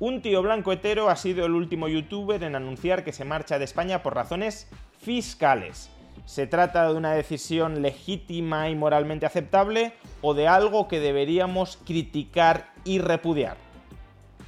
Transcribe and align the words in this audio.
Un 0.00 0.22
tío 0.22 0.40
blanco 0.40 0.72
hetero 0.72 1.10
ha 1.10 1.16
sido 1.16 1.44
el 1.44 1.52
último 1.52 1.86
youtuber 1.86 2.42
en 2.42 2.56
anunciar 2.56 3.04
que 3.04 3.12
se 3.12 3.26
marcha 3.26 3.58
de 3.58 3.66
España 3.66 4.02
por 4.02 4.14
razones 4.14 4.66
fiscales. 4.98 5.90
¿Se 6.24 6.46
trata 6.46 6.88
de 6.88 6.94
una 6.94 7.12
decisión 7.12 7.82
legítima 7.82 8.70
y 8.70 8.76
moralmente 8.76 9.26
aceptable 9.26 9.92
o 10.22 10.32
de 10.32 10.48
algo 10.48 10.88
que 10.88 11.00
deberíamos 11.00 11.76
criticar 11.84 12.72
y 12.84 12.98
repudiar? 12.98 13.58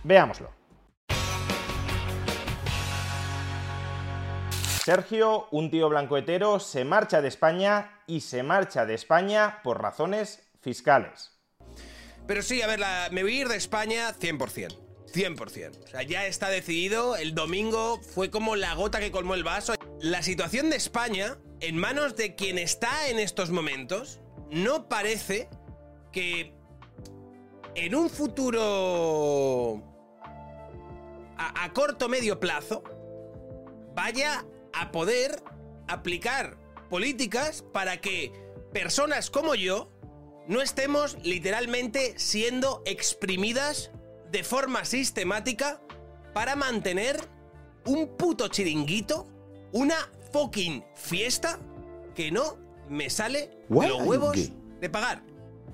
Veámoslo. 0.05 0.51
Sergio, 4.82 5.48
un 5.51 5.71
tío 5.71 5.91
blanco 5.91 6.16
hetero, 6.16 6.60
se 6.60 6.87
marcha 6.87 7.21
de 7.21 7.29
España 7.29 8.01
y 8.07 8.23
se 8.23 8.43
marcha 8.43 8.87
de 8.87 8.95
España 8.95 9.60
por 9.62 9.82
razones 9.82 10.48
fiscales. 10.62 11.38
Pero 12.27 12.41
sí, 12.41 12.62
a 12.62 12.66
ver, 12.66 12.80
me 13.10 13.23
voy 13.23 13.37
a 13.37 13.41
ir 13.43 13.48
de 13.48 13.57
España 13.57 14.15
100%. 14.19 14.91
100%. 15.12 15.84
O 15.84 15.87
sea, 15.87 16.02
ya 16.02 16.27
está 16.27 16.48
decidido. 16.48 17.16
El 17.16 17.35
domingo 17.35 18.01
fue 18.02 18.30
como 18.30 18.57
la 18.57 18.74
gota 18.74 19.01
que 19.01 19.10
colmó 19.10 19.35
el 19.35 19.45
vaso. 19.45 19.74
La 20.01 20.23
situación 20.23 20.71
de 20.71 20.77
España, 20.77 21.38
en 21.60 21.77
manos 21.77 22.16
de 22.16 22.35
quien 22.35 22.59
está 22.59 23.09
en 23.09 23.18
estos 23.18 23.51
momentos, 23.51 24.21
no 24.51 24.88
parece 24.88 25.49
que 26.10 26.55
en 27.74 27.95
un 27.95 28.10
futuro 28.10 29.83
a, 31.37 31.65
a 31.65 31.73
corto 31.73 32.09
medio 32.09 32.38
plazo 32.38 32.83
vaya 33.95 34.45
a 34.73 34.90
poder 34.93 35.43
aplicar 35.88 36.59
políticas 36.90 37.63
para 37.73 38.01
que 38.01 38.33
personas 38.73 39.30
como 39.30 39.55
yo 39.55 39.90
no 40.46 40.60
estemos 40.60 41.16
literalmente 41.23 42.18
siendo 42.18 42.83
exprimidas 42.85 43.90
de 44.33 44.43
forma 44.43 44.85
sistemática 44.85 45.80
para 46.33 46.57
mantener 46.57 47.21
un 47.85 48.16
puto 48.16 48.49
chiringuito, 48.49 49.29
una 49.73 49.97
fucking 50.33 50.83
fiesta 50.95 51.61
que 52.15 52.33
no 52.33 52.57
me 52.89 53.11
sale 53.11 53.51
Why 53.69 53.89
los 53.89 54.02
huevos 54.02 54.51
de 54.80 54.91
pagar. 54.91 55.23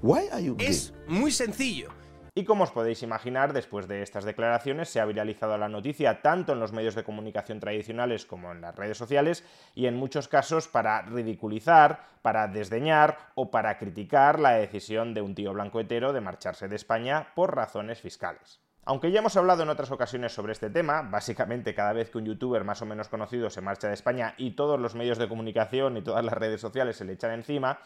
Why 0.03 0.28
are 0.33 0.42
you 0.42 0.56
Es 0.59 0.92
muy 1.06 1.31
sencillo. 1.31 1.91
Y 2.39 2.44
como 2.44 2.62
os 2.62 2.70
podéis 2.70 3.03
imaginar, 3.03 3.53
después 3.53 3.89
de 3.89 4.00
estas 4.00 4.22
declaraciones 4.22 4.89
se 4.89 5.00
ha 5.00 5.05
viralizado 5.05 5.58
la 5.58 5.69
noticia 5.69 6.22
tanto 6.22 6.53
en 6.53 6.61
los 6.61 6.72
medios 6.72 6.94
de 6.94 7.03
comunicación 7.03 7.58
tradicionales 7.58 8.27
como 8.27 8.53
en 8.53 8.61
las 8.61 8.77
redes 8.77 8.97
sociales 8.97 9.44
y 9.75 9.86
en 9.86 9.97
muchos 9.97 10.28
casos 10.28 10.69
para 10.69 11.03
ridiculizar, 11.03 12.05
para 12.22 12.47
desdeñar 12.47 13.19
o 13.34 13.50
para 13.50 13.77
criticar 13.77 14.39
la 14.39 14.53
decisión 14.53 15.14
de 15.14 15.20
un 15.20 15.34
tío 15.34 15.53
blanco 15.53 15.81
hetero 15.81 16.12
de 16.12 16.20
marcharse 16.20 16.69
de 16.69 16.77
España 16.77 17.33
por 17.34 17.56
razones 17.56 18.00
fiscales. 18.00 18.61
Aunque 18.84 19.11
ya 19.11 19.19
hemos 19.19 19.36
hablado 19.36 19.64
en 19.64 19.70
otras 19.70 19.91
ocasiones 19.91 20.33
sobre 20.33 20.53
este 20.53 20.70
tema, 20.70 21.03
básicamente 21.03 21.75
cada 21.75 21.92
vez 21.92 22.09
que 22.09 22.19
un 22.19 22.25
youtuber 22.25 22.62
más 22.62 22.81
o 22.83 22.86
menos 22.86 23.09
conocido 23.09 23.50
se 23.50 23.62
marcha 23.62 23.89
de 23.89 23.94
España 23.94 24.34
y 24.36 24.53
todos 24.53 24.78
los 24.78 24.94
medios 24.94 25.19
de 25.19 25.28
comunicación 25.28 25.97
y 25.97 26.03
todas 26.03 26.25
las 26.25 26.34
redes 26.34 26.60
sociales 26.60 26.97
se 26.97 27.05
le 27.05 27.15
echan 27.15 27.32
encima, 27.32 27.81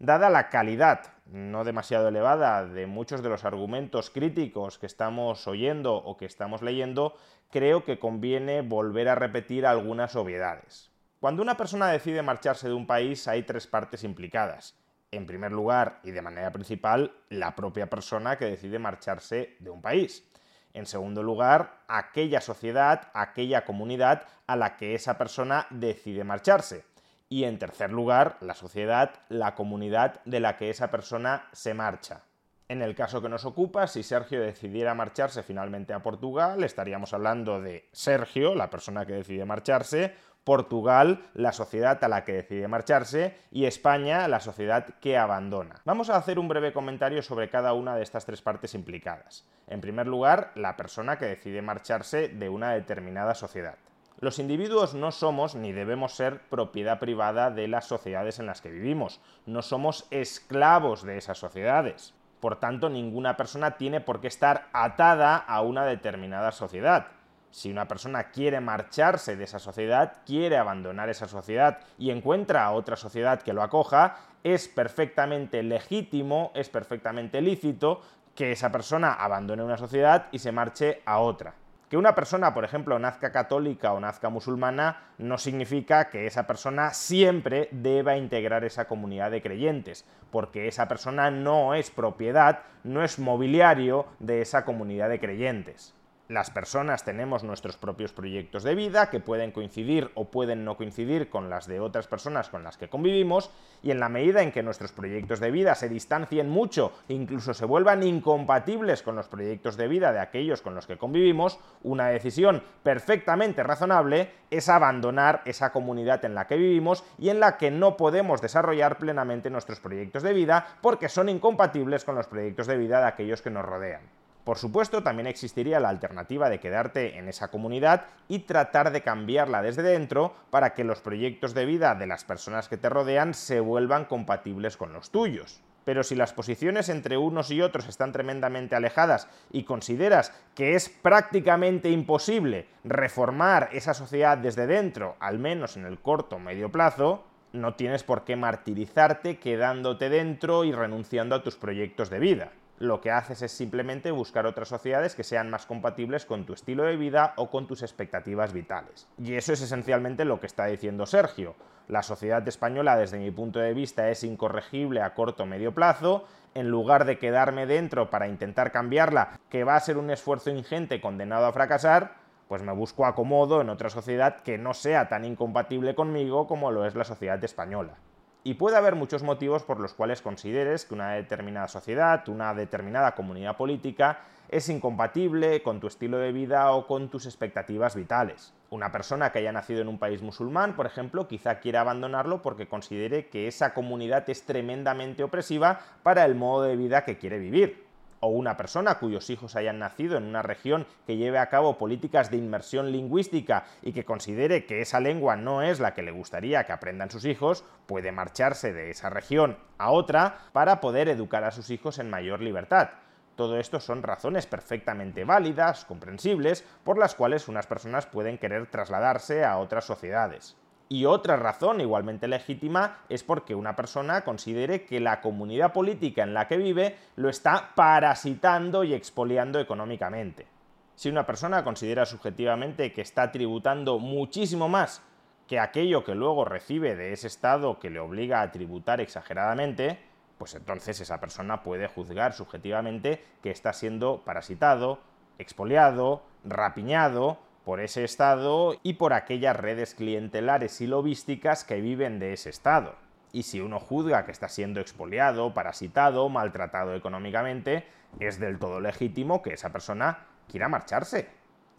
Dada 0.00 0.30
la 0.30 0.48
calidad 0.48 1.00
no 1.26 1.64
demasiado 1.64 2.08
elevada 2.08 2.64
de 2.64 2.86
muchos 2.86 3.20
de 3.20 3.28
los 3.28 3.44
argumentos 3.44 4.10
críticos 4.10 4.78
que 4.78 4.86
estamos 4.86 5.46
oyendo 5.48 5.94
o 5.96 6.16
que 6.16 6.24
estamos 6.24 6.62
leyendo, 6.62 7.16
creo 7.50 7.84
que 7.84 7.98
conviene 7.98 8.62
volver 8.62 9.08
a 9.08 9.16
repetir 9.16 9.66
algunas 9.66 10.14
obviedades. 10.14 10.92
Cuando 11.20 11.42
una 11.42 11.56
persona 11.56 11.88
decide 11.88 12.22
marcharse 12.22 12.68
de 12.68 12.74
un 12.74 12.86
país 12.86 13.26
hay 13.26 13.42
tres 13.42 13.66
partes 13.66 14.04
implicadas. 14.04 14.76
En 15.10 15.26
primer 15.26 15.50
lugar, 15.50 15.98
y 16.04 16.12
de 16.12 16.22
manera 16.22 16.52
principal, 16.52 17.12
la 17.28 17.56
propia 17.56 17.90
persona 17.90 18.36
que 18.36 18.44
decide 18.44 18.78
marcharse 18.78 19.56
de 19.58 19.70
un 19.70 19.82
país. 19.82 20.30
En 20.74 20.86
segundo 20.86 21.22
lugar, 21.22 21.80
aquella 21.88 22.40
sociedad, 22.40 23.10
aquella 23.14 23.64
comunidad 23.64 24.22
a 24.46 24.54
la 24.54 24.76
que 24.76 24.94
esa 24.94 25.18
persona 25.18 25.66
decide 25.70 26.24
marcharse 26.24 26.84
y 27.28 27.44
en 27.44 27.58
tercer 27.58 27.92
lugar, 27.92 28.36
la 28.40 28.54
sociedad, 28.54 29.10
la 29.28 29.54
comunidad 29.54 30.20
de 30.24 30.40
la 30.40 30.56
que 30.56 30.70
esa 30.70 30.90
persona 30.90 31.48
se 31.52 31.74
marcha. 31.74 32.22
En 32.68 32.82
el 32.82 32.94
caso 32.94 33.22
que 33.22 33.30
nos 33.30 33.46
ocupa, 33.46 33.86
si 33.86 34.02
Sergio 34.02 34.42
decidiera 34.42 34.94
marcharse 34.94 35.42
finalmente 35.42 35.94
a 35.94 36.02
Portugal, 36.02 36.62
estaríamos 36.64 37.14
hablando 37.14 37.62
de 37.62 37.88
Sergio, 37.92 38.54
la 38.54 38.68
persona 38.68 39.06
que 39.06 39.14
decide 39.14 39.46
marcharse, 39.46 40.14
Portugal, 40.44 41.30
la 41.34 41.52
sociedad 41.52 42.02
a 42.02 42.08
la 42.08 42.24
que 42.24 42.32
decide 42.32 42.68
marcharse, 42.68 43.36
y 43.50 43.64
España, 43.64 44.28
la 44.28 44.40
sociedad 44.40 44.86
que 45.00 45.16
abandona. 45.16 45.80
Vamos 45.84 46.10
a 46.10 46.16
hacer 46.16 46.38
un 46.38 46.48
breve 46.48 46.72
comentario 46.72 47.22
sobre 47.22 47.48
cada 47.48 47.72
una 47.72 47.96
de 47.96 48.02
estas 48.02 48.26
tres 48.26 48.42
partes 48.42 48.74
implicadas. 48.74 49.46
En 49.66 49.80
primer 49.80 50.06
lugar, 50.06 50.52
la 50.54 50.76
persona 50.76 51.18
que 51.18 51.26
decide 51.26 51.62
marcharse 51.62 52.28
de 52.28 52.48
una 52.48 52.72
determinada 52.72 53.34
sociedad. 53.34 53.76
Los 54.20 54.40
individuos 54.40 54.94
no 54.94 55.12
somos 55.12 55.54
ni 55.54 55.70
debemos 55.70 56.12
ser 56.12 56.40
propiedad 56.48 56.98
privada 56.98 57.52
de 57.52 57.68
las 57.68 57.86
sociedades 57.86 58.40
en 58.40 58.46
las 58.46 58.60
que 58.60 58.70
vivimos. 58.70 59.20
No 59.46 59.62
somos 59.62 60.08
esclavos 60.10 61.04
de 61.04 61.18
esas 61.18 61.38
sociedades. 61.38 62.14
Por 62.40 62.56
tanto, 62.56 62.88
ninguna 62.88 63.36
persona 63.36 63.76
tiene 63.76 64.00
por 64.00 64.20
qué 64.20 64.26
estar 64.26 64.66
atada 64.72 65.36
a 65.36 65.62
una 65.62 65.84
determinada 65.84 66.50
sociedad. 66.50 67.06
Si 67.52 67.70
una 67.70 67.86
persona 67.86 68.30
quiere 68.30 68.60
marcharse 68.60 69.36
de 69.36 69.44
esa 69.44 69.60
sociedad, 69.60 70.14
quiere 70.26 70.56
abandonar 70.56 71.08
esa 71.08 71.28
sociedad 71.28 71.78
y 71.96 72.10
encuentra 72.10 72.64
a 72.64 72.72
otra 72.72 72.96
sociedad 72.96 73.42
que 73.42 73.52
lo 73.52 73.62
acoja, 73.62 74.16
es 74.42 74.66
perfectamente 74.66 75.62
legítimo, 75.62 76.50
es 76.56 76.68
perfectamente 76.68 77.40
lícito 77.40 78.00
que 78.34 78.50
esa 78.50 78.72
persona 78.72 79.12
abandone 79.12 79.62
una 79.62 79.76
sociedad 79.76 80.26
y 80.32 80.40
se 80.40 80.50
marche 80.50 81.02
a 81.06 81.20
otra. 81.20 81.54
Que 81.88 81.96
una 81.96 82.14
persona, 82.14 82.52
por 82.52 82.64
ejemplo, 82.64 82.98
nazca 82.98 83.32
católica 83.32 83.94
o 83.94 84.00
nazca 84.00 84.28
musulmana 84.28 85.08
no 85.16 85.38
significa 85.38 86.10
que 86.10 86.26
esa 86.26 86.46
persona 86.46 86.92
siempre 86.92 87.68
deba 87.72 88.18
integrar 88.18 88.64
esa 88.64 88.86
comunidad 88.86 89.30
de 89.30 89.40
creyentes, 89.40 90.04
porque 90.30 90.68
esa 90.68 90.86
persona 90.86 91.30
no 91.30 91.72
es 91.72 91.90
propiedad, 91.90 92.60
no 92.84 93.02
es 93.02 93.18
mobiliario 93.18 94.06
de 94.18 94.42
esa 94.42 94.66
comunidad 94.66 95.08
de 95.08 95.18
creyentes. 95.18 95.94
Las 96.28 96.50
personas 96.50 97.04
tenemos 97.04 97.42
nuestros 97.42 97.78
propios 97.78 98.12
proyectos 98.12 98.62
de 98.62 98.74
vida 98.74 99.08
que 99.08 99.18
pueden 99.18 99.50
coincidir 99.50 100.10
o 100.14 100.26
pueden 100.30 100.62
no 100.62 100.76
coincidir 100.76 101.30
con 101.30 101.48
las 101.48 101.66
de 101.66 101.80
otras 101.80 102.06
personas 102.06 102.50
con 102.50 102.62
las 102.62 102.76
que 102.76 102.90
convivimos 102.90 103.50
y 103.82 103.92
en 103.92 103.98
la 103.98 104.10
medida 104.10 104.42
en 104.42 104.52
que 104.52 104.62
nuestros 104.62 104.92
proyectos 104.92 105.40
de 105.40 105.50
vida 105.50 105.74
se 105.74 105.88
distancien 105.88 106.50
mucho, 106.50 106.92
incluso 107.08 107.54
se 107.54 107.64
vuelvan 107.64 108.02
incompatibles 108.02 109.02
con 109.02 109.16
los 109.16 109.26
proyectos 109.26 109.78
de 109.78 109.88
vida 109.88 110.12
de 110.12 110.20
aquellos 110.20 110.60
con 110.60 110.74
los 110.74 110.86
que 110.86 110.98
convivimos, 110.98 111.58
una 111.82 112.08
decisión 112.08 112.62
perfectamente 112.82 113.62
razonable 113.62 114.30
es 114.50 114.68
abandonar 114.68 115.40
esa 115.46 115.72
comunidad 115.72 116.22
en 116.26 116.34
la 116.34 116.46
que 116.46 116.58
vivimos 116.58 117.04
y 117.16 117.30
en 117.30 117.40
la 117.40 117.56
que 117.56 117.70
no 117.70 117.96
podemos 117.96 118.42
desarrollar 118.42 118.98
plenamente 118.98 119.48
nuestros 119.48 119.80
proyectos 119.80 120.22
de 120.22 120.34
vida 120.34 120.76
porque 120.82 121.08
son 121.08 121.30
incompatibles 121.30 122.04
con 122.04 122.16
los 122.16 122.26
proyectos 122.26 122.66
de 122.66 122.76
vida 122.76 123.00
de 123.00 123.06
aquellos 123.06 123.40
que 123.40 123.48
nos 123.48 123.64
rodean. 123.64 124.17
Por 124.48 124.56
supuesto, 124.56 125.02
también 125.02 125.26
existiría 125.26 125.78
la 125.78 125.90
alternativa 125.90 126.48
de 126.48 126.58
quedarte 126.58 127.18
en 127.18 127.28
esa 127.28 127.48
comunidad 127.48 128.06
y 128.28 128.38
tratar 128.38 128.92
de 128.92 129.02
cambiarla 129.02 129.60
desde 129.60 129.82
dentro 129.82 130.32
para 130.48 130.72
que 130.72 130.84
los 130.84 131.02
proyectos 131.02 131.52
de 131.52 131.66
vida 131.66 131.94
de 131.94 132.06
las 132.06 132.24
personas 132.24 132.66
que 132.66 132.78
te 132.78 132.88
rodean 132.88 133.34
se 133.34 133.60
vuelvan 133.60 134.06
compatibles 134.06 134.78
con 134.78 134.94
los 134.94 135.10
tuyos. 135.10 135.60
Pero 135.84 136.02
si 136.02 136.14
las 136.14 136.32
posiciones 136.32 136.88
entre 136.88 137.18
unos 137.18 137.50
y 137.50 137.60
otros 137.60 137.88
están 137.88 138.10
tremendamente 138.10 138.74
alejadas 138.74 139.28
y 139.52 139.64
consideras 139.64 140.32
que 140.54 140.76
es 140.76 140.88
prácticamente 140.88 141.90
imposible 141.90 142.68
reformar 142.84 143.68
esa 143.72 143.92
sociedad 143.92 144.38
desde 144.38 144.66
dentro, 144.66 145.16
al 145.20 145.38
menos 145.38 145.76
en 145.76 145.84
el 145.84 145.98
corto 145.98 146.36
o 146.36 146.38
medio 146.38 146.72
plazo, 146.72 147.22
no 147.52 147.74
tienes 147.74 148.02
por 148.02 148.24
qué 148.24 148.34
martirizarte 148.34 149.38
quedándote 149.38 150.08
dentro 150.08 150.64
y 150.64 150.72
renunciando 150.72 151.34
a 151.34 151.42
tus 151.42 151.56
proyectos 151.56 152.08
de 152.08 152.18
vida. 152.18 152.52
Lo 152.78 153.00
que 153.00 153.10
haces 153.10 153.42
es 153.42 153.52
simplemente 153.52 154.10
buscar 154.10 154.46
otras 154.46 154.68
sociedades 154.68 155.14
que 155.14 155.24
sean 155.24 155.50
más 155.50 155.66
compatibles 155.66 156.24
con 156.26 156.46
tu 156.46 156.52
estilo 156.52 156.84
de 156.84 156.96
vida 156.96 157.34
o 157.36 157.50
con 157.50 157.66
tus 157.66 157.82
expectativas 157.82 158.52
vitales. 158.52 159.08
Y 159.18 159.34
eso 159.34 159.52
es 159.52 159.62
esencialmente 159.62 160.24
lo 160.24 160.40
que 160.40 160.46
está 160.46 160.66
diciendo 160.66 161.06
Sergio. 161.06 161.56
La 161.88 162.02
sociedad 162.02 162.46
española, 162.46 162.96
desde 162.96 163.18
mi 163.18 163.30
punto 163.30 163.58
de 163.58 163.74
vista, 163.74 164.10
es 164.10 164.22
incorregible 164.22 165.02
a 165.02 165.14
corto 165.14 165.42
o 165.42 165.46
medio 165.46 165.74
plazo. 165.74 166.24
En 166.54 166.68
lugar 166.68 167.04
de 167.04 167.18
quedarme 167.18 167.66
dentro 167.66 168.10
para 168.10 168.28
intentar 168.28 168.72
cambiarla, 168.72 169.38
que 169.48 169.64
va 169.64 169.76
a 169.76 169.80
ser 169.80 169.98
un 169.98 170.10
esfuerzo 170.10 170.50
ingente 170.50 171.00
condenado 171.00 171.46
a 171.46 171.52
fracasar, 171.52 172.14
pues 172.48 172.62
me 172.62 172.72
busco 172.72 173.06
acomodo 173.06 173.60
en 173.60 173.68
otra 173.68 173.90
sociedad 173.90 174.40
que 174.40 174.58
no 174.58 174.74
sea 174.74 175.08
tan 175.08 175.24
incompatible 175.24 175.94
conmigo 175.94 176.46
como 176.46 176.70
lo 176.70 176.86
es 176.86 176.94
la 176.94 177.04
sociedad 177.04 177.42
española. 177.42 177.98
Y 178.44 178.54
puede 178.54 178.76
haber 178.76 178.94
muchos 178.94 179.22
motivos 179.22 179.64
por 179.64 179.80
los 179.80 179.94
cuales 179.94 180.22
consideres 180.22 180.84
que 180.84 180.94
una 180.94 181.12
determinada 181.12 181.68
sociedad, 181.68 182.26
una 182.28 182.54
determinada 182.54 183.14
comunidad 183.14 183.56
política 183.56 184.20
es 184.48 184.68
incompatible 184.68 185.62
con 185.62 185.80
tu 185.80 185.88
estilo 185.88 186.18
de 186.18 186.32
vida 186.32 186.72
o 186.72 186.86
con 186.86 187.10
tus 187.10 187.26
expectativas 187.26 187.96
vitales. 187.96 188.54
Una 188.70 188.92
persona 188.92 189.32
que 189.32 189.40
haya 189.40 189.52
nacido 189.52 189.82
en 189.82 189.88
un 189.88 189.98
país 189.98 190.22
musulmán, 190.22 190.76
por 190.76 190.86
ejemplo, 190.86 191.26
quizá 191.26 191.58
quiera 191.60 191.82
abandonarlo 191.82 192.40
porque 192.40 192.68
considere 192.68 193.28
que 193.28 193.48
esa 193.48 193.74
comunidad 193.74 194.28
es 194.30 194.44
tremendamente 194.44 195.24
opresiva 195.24 195.80
para 196.02 196.24
el 196.24 196.34
modo 196.34 196.62
de 196.62 196.76
vida 196.76 197.04
que 197.04 197.18
quiere 197.18 197.38
vivir 197.38 197.87
o 198.20 198.28
una 198.28 198.56
persona 198.56 198.98
cuyos 198.98 199.30
hijos 199.30 199.56
hayan 199.56 199.78
nacido 199.78 200.16
en 200.16 200.24
una 200.24 200.42
región 200.42 200.86
que 201.06 201.16
lleve 201.16 201.38
a 201.38 201.48
cabo 201.48 201.78
políticas 201.78 202.30
de 202.30 202.36
inmersión 202.36 202.92
lingüística 202.92 203.64
y 203.82 203.92
que 203.92 204.04
considere 204.04 204.66
que 204.66 204.80
esa 204.80 205.00
lengua 205.00 205.36
no 205.36 205.62
es 205.62 205.80
la 205.80 205.94
que 205.94 206.02
le 206.02 206.10
gustaría 206.10 206.64
que 206.64 206.72
aprendan 206.72 207.10
sus 207.10 207.24
hijos, 207.24 207.64
puede 207.86 208.12
marcharse 208.12 208.72
de 208.72 208.90
esa 208.90 209.10
región 209.10 209.58
a 209.78 209.90
otra 209.90 210.38
para 210.52 210.80
poder 210.80 211.08
educar 211.08 211.44
a 211.44 211.50
sus 211.50 211.70
hijos 211.70 211.98
en 211.98 212.10
mayor 212.10 212.40
libertad. 212.40 212.90
Todo 213.36 213.58
esto 213.58 213.78
son 213.78 214.02
razones 214.02 214.46
perfectamente 214.46 215.24
válidas, 215.24 215.84
comprensibles, 215.84 216.64
por 216.82 216.98
las 216.98 217.14
cuales 217.14 217.46
unas 217.46 217.68
personas 217.68 218.04
pueden 218.04 218.36
querer 218.36 218.66
trasladarse 218.66 219.44
a 219.44 219.58
otras 219.58 219.84
sociedades. 219.84 220.56
Y 220.90 221.04
otra 221.04 221.36
razón 221.36 221.80
igualmente 221.80 222.28
legítima 222.28 223.00
es 223.10 223.22
porque 223.22 223.54
una 223.54 223.76
persona 223.76 224.22
considere 224.22 224.86
que 224.86 225.00
la 225.00 225.20
comunidad 225.20 225.72
política 225.72 226.22
en 226.22 226.32
la 226.32 226.48
que 226.48 226.56
vive 226.56 226.96
lo 227.16 227.28
está 227.28 227.72
parasitando 227.74 228.84
y 228.84 228.94
expoliando 228.94 229.60
económicamente. 229.60 230.46
Si 230.94 231.10
una 231.10 231.26
persona 231.26 231.62
considera 231.62 232.06
subjetivamente 232.06 232.92
que 232.92 233.02
está 233.02 233.30
tributando 233.30 233.98
muchísimo 233.98 234.68
más 234.68 235.02
que 235.46 235.60
aquello 235.60 236.04
que 236.04 236.14
luego 236.14 236.44
recibe 236.44 236.96
de 236.96 237.12
ese 237.12 237.26
Estado 237.26 237.78
que 237.78 237.90
le 237.90 238.00
obliga 238.00 238.40
a 238.40 238.50
tributar 238.50 239.00
exageradamente, 239.00 239.98
pues 240.38 240.54
entonces 240.54 241.00
esa 241.00 241.20
persona 241.20 241.62
puede 241.62 241.86
juzgar 241.86 242.32
subjetivamente 242.32 243.22
que 243.42 243.50
está 243.50 243.72
siendo 243.72 244.22
parasitado, 244.24 245.00
expoliado, 245.38 246.22
rapiñado 246.44 247.38
por 247.68 247.80
ese 247.80 248.02
Estado 248.02 248.76
y 248.82 248.94
por 248.94 249.12
aquellas 249.12 249.54
redes 249.54 249.94
clientelares 249.94 250.80
y 250.80 250.86
lobísticas 250.86 251.64
que 251.64 251.82
viven 251.82 252.18
de 252.18 252.32
ese 252.32 252.48
Estado. 252.48 252.94
Y 253.30 253.42
si 253.42 253.60
uno 253.60 253.78
juzga 253.78 254.24
que 254.24 254.32
está 254.32 254.48
siendo 254.48 254.80
expoliado, 254.80 255.52
parasitado, 255.52 256.30
maltratado 256.30 256.94
económicamente, 256.94 257.86
es 258.20 258.40
del 258.40 258.58
todo 258.58 258.80
legítimo 258.80 259.42
que 259.42 259.52
esa 259.52 259.70
persona 259.70 260.28
quiera 260.48 260.70
marcharse. 260.70 261.28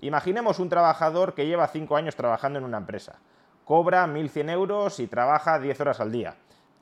Imaginemos 0.01 0.59
un 0.59 0.69
trabajador 0.69 1.33
que 1.33 1.47
lleva 1.47 1.67
5 1.67 1.97
años 1.97 2.15
trabajando 2.15 2.59
en 2.59 2.65
una 2.65 2.77
empresa. 2.77 3.17
Cobra 3.65 4.05
1.100 4.05 4.51
euros 4.51 4.99
y 4.99 5.07
trabaja 5.07 5.57
10 5.57 5.81
horas 5.81 5.99
al 5.99 6.11
día. 6.11 6.35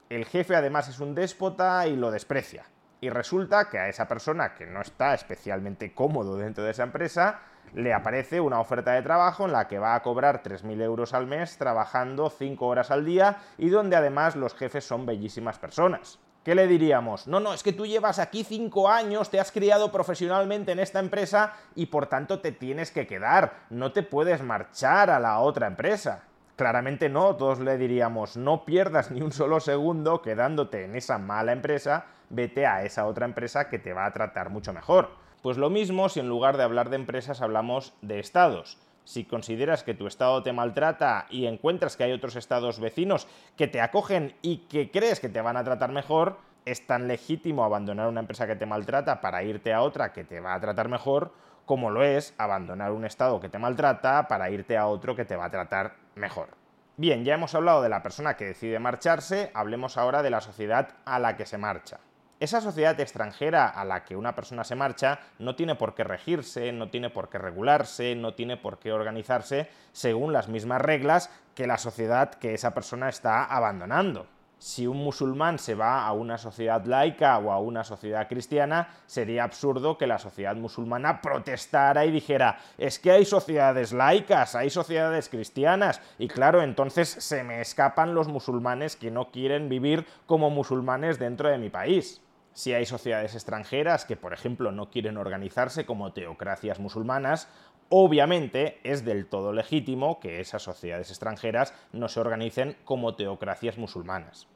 El 0.09 0.25
jefe 0.25 0.53
además 0.53 0.89
es 0.89 0.99
un 0.99 1.15
déspota 1.15 1.87
y 1.87 1.95
lo 1.95 2.11
desprecia. 2.11 2.65
Y 2.99 3.09
resulta 3.09 3.69
que 3.69 3.77
a 3.77 3.89
esa 3.89 4.07
persona 4.07 4.55
que 4.55 4.65
no 4.65 4.81
está 4.81 5.13
especialmente 5.13 5.93
cómodo 5.93 6.37
dentro 6.37 6.63
de 6.63 6.71
esa 6.71 6.83
empresa, 6.83 7.41
le 7.73 7.93
aparece 7.93 8.39
una 8.39 8.59
oferta 8.59 8.93
de 8.93 9.01
trabajo 9.01 9.45
en 9.45 9.51
la 9.51 9.67
que 9.67 9.79
va 9.79 9.95
a 9.95 10.01
cobrar 10.01 10.41
3.000 10.41 10.81
euros 10.81 11.13
al 11.13 11.27
mes 11.27 11.57
trabajando 11.57 12.29
5 12.29 12.65
horas 12.65 12.91
al 12.91 13.05
día 13.05 13.37
y 13.57 13.69
donde 13.69 13.95
además 13.95 14.35
los 14.35 14.55
jefes 14.55 14.85
son 14.85 15.05
bellísimas 15.05 15.59
personas. 15.59 16.19
¿Qué 16.43 16.55
le 16.55 16.65
diríamos? 16.65 17.27
No, 17.27 17.41
no, 17.41 17.53
es 17.53 17.61
que 17.61 17.73
tú 17.73 17.85
llevas 17.85 18.19
aquí 18.19 18.45
5 18.45 18.89
años, 18.89 19.29
te 19.29 19.39
has 19.39 19.51
criado 19.51 19.91
profesionalmente 19.91 20.71
en 20.71 20.79
esta 20.79 20.99
empresa 20.99 21.53
y 21.75 21.87
por 21.87 22.07
tanto 22.07 22.39
te 22.39 22.53
tienes 22.53 22.89
que 22.89 23.05
quedar, 23.05 23.65
no 23.69 23.91
te 23.91 24.01
puedes 24.01 24.41
marchar 24.41 25.09
a 25.09 25.19
la 25.19 25.39
otra 25.39 25.67
empresa. 25.67 26.23
Claramente 26.57 27.07
no, 27.07 27.35
todos 27.35 27.59
le 27.59 27.77
diríamos, 27.77 28.35
no 28.35 28.65
pierdas 28.65 29.11
ni 29.11 29.21
un 29.21 29.31
solo 29.31 29.59
segundo 29.59 30.23
quedándote 30.23 30.85
en 30.85 30.95
esa 30.95 31.19
mala 31.19 31.51
empresa, 31.51 32.07
vete 32.31 32.65
a 32.65 32.83
esa 32.83 33.05
otra 33.05 33.27
empresa 33.27 33.69
que 33.69 33.77
te 33.77 33.93
va 33.93 34.07
a 34.07 34.11
tratar 34.11 34.49
mucho 34.49 34.73
mejor. 34.73 35.11
Pues 35.43 35.59
lo 35.59 35.69
mismo 35.69 36.09
si 36.09 36.19
en 36.19 36.27
lugar 36.27 36.57
de 36.57 36.63
hablar 36.63 36.89
de 36.89 36.95
empresas 36.95 37.43
hablamos 37.43 37.93
de 38.01 38.17
estados. 38.17 38.79
Si 39.03 39.23
consideras 39.23 39.83
que 39.83 39.93
tu 39.93 40.07
estado 40.07 40.41
te 40.41 40.51
maltrata 40.51 41.27
y 41.29 41.45
encuentras 41.45 41.95
que 41.95 42.05
hay 42.05 42.11
otros 42.11 42.35
estados 42.35 42.79
vecinos 42.79 43.27
que 43.55 43.67
te 43.67 43.79
acogen 43.79 44.33
y 44.41 44.65
que 44.67 44.89
crees 44.89 45.19
que 45.19 45.29
te 45.29 45.41
van 45.41 45.57
a 45.57 45.63
tratar 45.63 45.91
mejor, 45.91 46.39
es 46.65 46.87
tan 46.87 47.07
legítimo 47.07 47.65
abandonar 47.65 48.07
una 48.07 48.21
empresa 48.21 48.47
que 48.47 48.55
te 48.55 48.65
maltrata 48.65 49.21
para 49.21 49.43
irte 49.43 49.73
a 49.73 49.83
otra 49.83 50.11
que 50.11 50.23
te 50.23 50.39
va 50.39 50.55
a 50.55 50.59
tratar 50.59 50.89
mejor, 50.89 51.31
como 51.67 51.91
lo 51.91 52.01
es 52.01 52.33
abandonar 52.37 52.93
un 52.93 53.05
estado 53.05 53.41
que 53.41 53.49
te 53.49 53.59
maltrata 53.59 54.27
para 54.27 54.49
irte 54.49 54.77
a 54.77 54.87
otro 54.87 55.15
que 55.15 55.25
te 55.25 55.35
va 55.35 55.45
a 55.45 55.51
tratar 55.51 55.97
mejor. 56.15 56.47
Bien, 56.95 57.25
ya 57.25 57.35
hemos 57.35 57.53
hablado 57.53 57.83
de 57.83 57.89
la 57.89 58.01
persona 58.01 58.35
que 58.37 58.45
decide 58.45 58.79
marcharse, 58.79 59.51
hablemos 59.53 59.97
ahora 59.97 60.23
de 60.23 60.31
la 60.31 60.41
sociedad 60.41 60.95
a 61.05 61.19
la 61.19 61.35
que 61.35 61.45
se 61.45 61.59
marcha. 61.59 61.99
Esa 62.39 62.61
sociedad 62.61 62.99
extranjera 62.99 63.67
a 63.67 63.83
la 63.83 64.05
que 64.05 64.15
una 64.15 64.33
persona 64.33 64.63
se 64.63 64.75
marcha 64.75 65.19
no 65.39 65.55
tiene 65.55 65.75
por 65.75 65.93
qué 65.93 66.05
regirse, 66.05 66.71
no 66.71 66.89
tiene 66.89 67.09
por 67.09 67.29
qué 67.29 67.37
regularse, 67.37 68.15
no 68.15 68.33
tiene 68.33 68.55
por 68.55 68.79
qué 68.79 68.93
organizarse 68.93 69.69
según 69.91 70.31
las 70.31 70.47
mismas 70.47 70.81
reglas 70.81 71.29
que 71.53 71.67
la 71.67 71.77
sociedad 71.77 72.31
que 72.35 72.53
esa 72.53 72.73
persona 72.73 73.09
está 73.09 73.43
abandonando. 73.43 74.25
Si 74.59 74.87
un 74.87 74.97
musulmán 74.97 75.59
se 75.59 75.75
va 75.75 76.05
a 76.05 76.13
una 76.13 76.37
sociedad 76.37 76.83
laica 76.85 77.37
o 77.37 77.51
a 77.51 77.59
una 77.59 77.83
sociedad 77.83 78.27
cristiana, 78.27 78.89
sería 79.05 79.43
absurdo 79.43 79.97
que 79.97 80.07
la 80.07 80.17
sociedad 80.17 80.55
musulmana 80.55 81.21
protestara 81.21 82.05
y 82.05 82.11
dijera, 82.11 82.57
es 82.77 82.97
que 82.97 83.11
hay 83.11 83.25
sociedades 83.25 83.93
laicas, 83.93 84.55
hay 84.55 84.71
sociedades 84.71 85.29
cristianas, 85.29 86.01
y 86.17 86.27
claro, 86.27 86.63
entonces 86.63 87.07
se 87.07 87.43
me 87.43 87.61
escapan 87.61 88.15
los 88.15 88.27
musulmanes 88.27 88.95
que 88.95 89.11
no 89.11 89.29
quieren 89.29 89.69
vivir 89.69 90.07
como 90.25 90.49
musulmanes 90.49 91.19
dentro 91.19 91.49
de 91.49 91.59
mi 91.59 91.69
país 91.69 92.21
si 92.57 92.73
hay 92.73 92.87
sociedades 92.87 93.35
extranjeras 93.35 94.03
que, 94.03 94.15
por 94.15 94.33
ejemplo, 94.33 94.71
no 94.71 94.89
quieren 94.89 95.17
organizarse 95.17 95.85
como 95.85 96.11
teocracias 96.11 96.79
musulmanas, 96.79 97.47
obviamente 97.89 98.79
es 98.83 99.05
del 99.05 99.27
todo 99.27 99.53
legítimo 99.53 100.19
que 100.19 100.39
esas 100.39 100.63
sociedades 100.63 101.11
extranjeras 101.11 101.75
no 101.93 102.07
se 102.07 102.19
organicen 102.19 102.75
como 102.83 103.13
teocracias 103.13 103.77
musulmanas. 103.77 104.47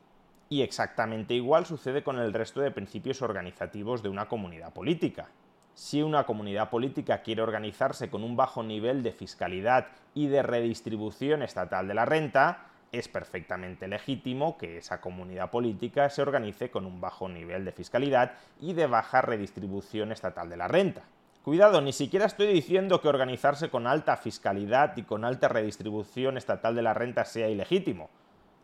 Y 0.50 0.64
exactamente 0.64 1.36
igual 1.36 1.68
sucede 1.68 2.02
con 2.02 2.18
el 2.18 2.34
resto 2.34 2.60
de 2.62 2.72
principios 2.72 3.22
organizativos 3.22 4.02
de 4.02 4.10
una 4.10 4.28
comunidad 4.28 4.74
política. 4.74 5.30
Si 5.76 6.02
una 6.02 6.24
comunidad 6.24 6.72
política 6.72 7.22
quiere 7.22 7.44
organizarse 7.44 8.10
con 8.10 8.24
un 8.24 8.36
bajo 8.36 8.64
nivel 8.64 9.04
de 9.04 9.12
fiscalidad 9.12 9.90
y 10.16 10.26
de 10.26 10.42
redistribución 10.42 11.44
estatal 11.44 11.88
de 11.88 11.94
la 11.94 12.06
renta, 12.06 12.71
es 12.92 13.08
perfectamente 13.08 13.88
legítimo 13.88 14.58
que 14.58 14.78
esa 14.78 15.00
comunidad 15.00 15.50
política 15.50 16.10
se 16.10 16.22
organice 16.22 16.70
con 16.70 16.86
un 16.86 17.00
bajo 17.00 17.30
nivel 17.30 17.64
de 17.64 17.72
fiscalidad 17.72 18.34
y 18.60 18.74
de 18.74 18.88
baja 18.88 19.22
redistribución 19.22 20.12
estatal 20.12 20.50
de 20.50 20.58
la 20.58 20.68
renta. 20.68 21.04
Cuidado, 21.44 21.82
ni 21.82 21.94
siquiera 21.94 22.26
estoy 22.26 22.48
diciendo 22.48 23.02
que 23.02 23.08
organizarse 23.08 23.70
con 23.70 23.88
alta 23.88 24.18
fiscalidad 24.18 24.96
y 24.98 25.04
con 25.04 25.26
alta 25.26 25.48
redistribución 25.48 26.38
estatal 26.38 26.76
de 26.76 26.84
la 26.84 26.94
renta 26.94 27.26
sea 27.26 27.50
ilegítimo, 27.50 28.10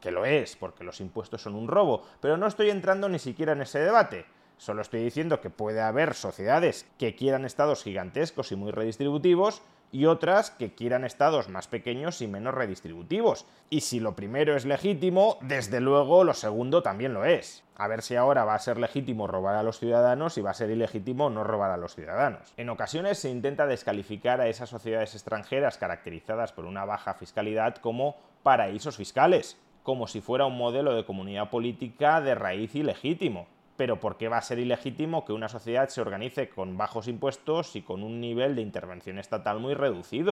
que 0.01 0.11
lo 0.11 0.25
es, 0.25 0.55
porque 0.55 0.83
los 0.83 1.01
impuestos 1.01 1.41
son 1.41 1.55
un 1.55 1.67
robo, 1.67 2.03
pero 2.21 2.37
no 2.37 2.45
estoy 2.45 2.69
entrando 2.69 3.09
ni 3.09 3.19
siquiera 3.19 3.53
en 3.53 3.61
ese 3.61 3.79
debate. 3.79 4.25
Solo 4.57 4.81
estoy 4.81 5.03
diciendo 5.03 5.39
que 5.39 5.49
puede 5.49 5.81
haber 5.81 6.15
sociedades 6.15 6.87
que 6.97 7.15
quieran 7.15 7.45
estados 7.45 7.83
gigantescos 7.83 8.51
y 8.51 8.55
muy 8.55 8.71
redistributivos 8.71 9.61
y 9.91 10.05
otras 10.05 10.51
que 10.51 10.73
quieran 10.73 11.05
estados 11.05 11.47
más 11.47 11.67
pequeños 11.67 12.21
y 12.21 12.27
menos 12.27 12.53
redistributivos. 12.53 13.45
Y 13.69 13.81
si 13.81 13.99
lo 13.99 14.15
primero 14.15 14.55
es 14.55 14.65
legítimo, 14.65 15.37
desde 15.41 15.79
luego 15.79 16.23
lo 16.23 16.33
segundo 16.33 16.81
también 16.81 17.13
lo 17.13 17.23
es. 17.23 17.63
A 17.75 17.87
ver 17.87 18.01
si 18.01 18.15
ahora 18.15 18.43
va 18.43 18.55
a 18.55 18.59
ser 18.59 18.79
legítimo 18.79 19.27
robar 19.27 19.55
a 19.55 19.63
los 19.63 19.79
ciudadanos 19.79 20.37
y 20.37 20.41
va 20.41 20.49
a 20.49 20.55
ser 20.55 20.71
ilegítimo 20.71 21.29
no 21.29 21.43
robar 21.43 21.71
a 21.71 21.77
los 21.77 21.95
ciudadanos. 21.95 22.53
En 22.57 22.69
ocasiones 22.69 23.19
se 23.19 23.29
intenta 23.29 23.67
descalificar 23.67 24.41
a 24.41 24.47
esas 24.47 24.69
sociedades 24.69 25.13
extranjeras 25.13 25.77
caracterizadas 25.77 26.51
por 26.51 26.65
una 26.65 26.83
baja 26.83 27.13
fiscalidad 27.13 27.75
como 27.75 28.17
paraísos 28.41 28.97
fiscales, 28.97 29.57
como 29.83 30.07
si 30.07 30.19
fuera 30.19 30.47
un 30.47 30.57
modelo 30.57 30.95
de 30.95 31.05
comunidad 31.05 31.49
política 31.49 32.19
de 32.19 32.35
raíz 32.35 32.75
ilegítimo 32.75 33.47
pero 33.77 33.99
¿por 33.99 34.17
qué 34.17 34.27
va 34.27 34.37
a 34.37 34.41
ser 34.41 34.59
ilegítimo 34.59 35.23
que 35.23 35.33
una 35.33 35.47
sociedad 35.47 35.87
se 35.87 36.01
organice 36.01 36.49
con 36.49 36.77
bajos 36.77 37.07
impuestos 37.07 37.75
y 37.75 37.83
con 37.83 38.03
un 38.03 38.19
nivel 38.19 38.55
de 38.55 38.63
intervención 38.63 39.19
estatal 39.19 39.59
muy 39.59 39.75
reducido? 39.75 40.31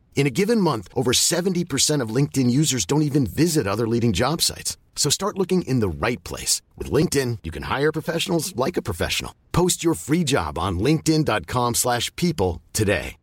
In 0.13 0.27
a 0.27 0.29
given 0.29 0.61
month, 0.61 0.87
over 0.93 1.11
70% 1.13 2.03
of 2.03 2.15
LinkedIn 2.15 2.51
users 2.51 2.85
don't 2.85 3.01
even 3.01 3.25
visit 3.25 3.65
other 3.65 3.87
leading 3.87 4.13
job 4.13 4.41
sites. 4.41 4.77
So 4.95 5.09
start 5.09 5.39
looking 5.39 5.63
in 5.63 5.79
the 5.79 5.89
right 5.89 6.23
place. 6.23 6.61
With 6.77 6.91
LinkedIn, 6.91 7.39
you 7.43 7.49
can 7.49 7.63
hire 7.63 7.91
professionals 7.91 8.55
like 8.55 8.77
a 8.77 8.83
professional. 8.83 9.33
Post 9.51 9.83
your 9.83 9.95
free 9.95 10.23
job 10.23 10.59
on 10.59 10.77
linkedin.com 10.77 11.73
slash 11.73 12.15
people 12.15 12.61
today. 12.71 13.17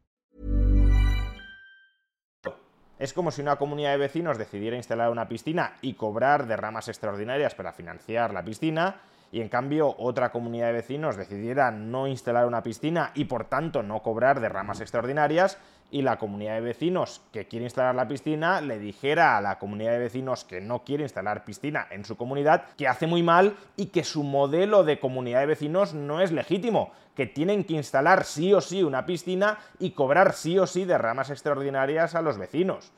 Es 2.99 3.13
como 3.13 3.31
si 3.31 3.43
una 3.43 3.55
comunidad 3.57 3.93
de 3.93 3.99
vecinos 3.99 4.39
decidiera 4.39 4.77
instalar 4.77 5.11
una 5.11 5.29
piscina 5.29 5.77
y 5.83 5.95
cobrar 5.95 6.49
derramas 6.49 6.89
extraordinarias 6.89 7.55
para 7.55 7.73
financiar 7.73 8.35
la 8.35 8.45
piscina, 8.45 9.01
y 9.31 9.41
en 9.41 9.49
cambio 9.49 9.95
otra 9.99 10.31
comunidad 10.31 10.67
de 10.67 10.73
vecinos 10.75 11.17
decidiera 11.17 11.71
no 11.71 12.07
instalar 12.07 12.47
una 12.47 12.63
piscina 12.63 13.13
y 13.15 13.25
por 13.25 13.45
tanto 13.45 13.83
no 13.83 14.03
cobrar 14.03 14.41
derramas 14.41 14.81
extraordinarias, 14.81 15.59
y 15.91 16.03
la 16.03 16.19
comunidad 16.19 16.55
de 16.55 16.61
vecinos 16.61 17.23
que 17.33 17.49
quiere 17.49 17.65
instalar 17.65 17.95
la 17.95 18.09
piscina 18.09 18.61
le 18.61 18.79
dijera 18.79 19.37
a 19.37 19.41
la 19.41 19.59
comunidad 19.59 19.93
de 19.93 19.99
vecinos 19.99 20.45
que 20.45 20.61
no 20.61 20.85
quiere 20.85 21.05
instalar 21.05 21.45
piscina 21.45 21.87
en 21.91 22.05
su 22.05 22.17
comunidad 22.17 22.65
que 22.77 22.89
hace 22.89 23.07
muy 23.07 23.23
mal 23.23 23.57
y 23.77 23.87
que 23.87 24.05
su 24.05 24.23
modelo 24.23 24.85
de 24.85 25.01
comunidad 25.01 25.41
de 25.41 25.47
vecinos 25.47 25.95
no 25.95 26.21
es 26.21 26.31
legítimo, 26.31 26.93
que 27.15 27.27
tienen 27.27 27.65
que 27.65 27.75
instalar 27.75 28.25
sí 28.25 28.53
o 28.53 28.61
sí 28.61 28.83
una 28.83 29.07
piscina 29.07 29.59
y 29.79 29.93
cobrar 29.93 30.35
sí 30.35 30.59
o 30.59 30.67
sí 30.67 30.85
derramas 30.85 31.31
extraordinarias 31.31 32.15
a 32.15 32.23
los 32.23 32.37
vecinos. 32.37 32.93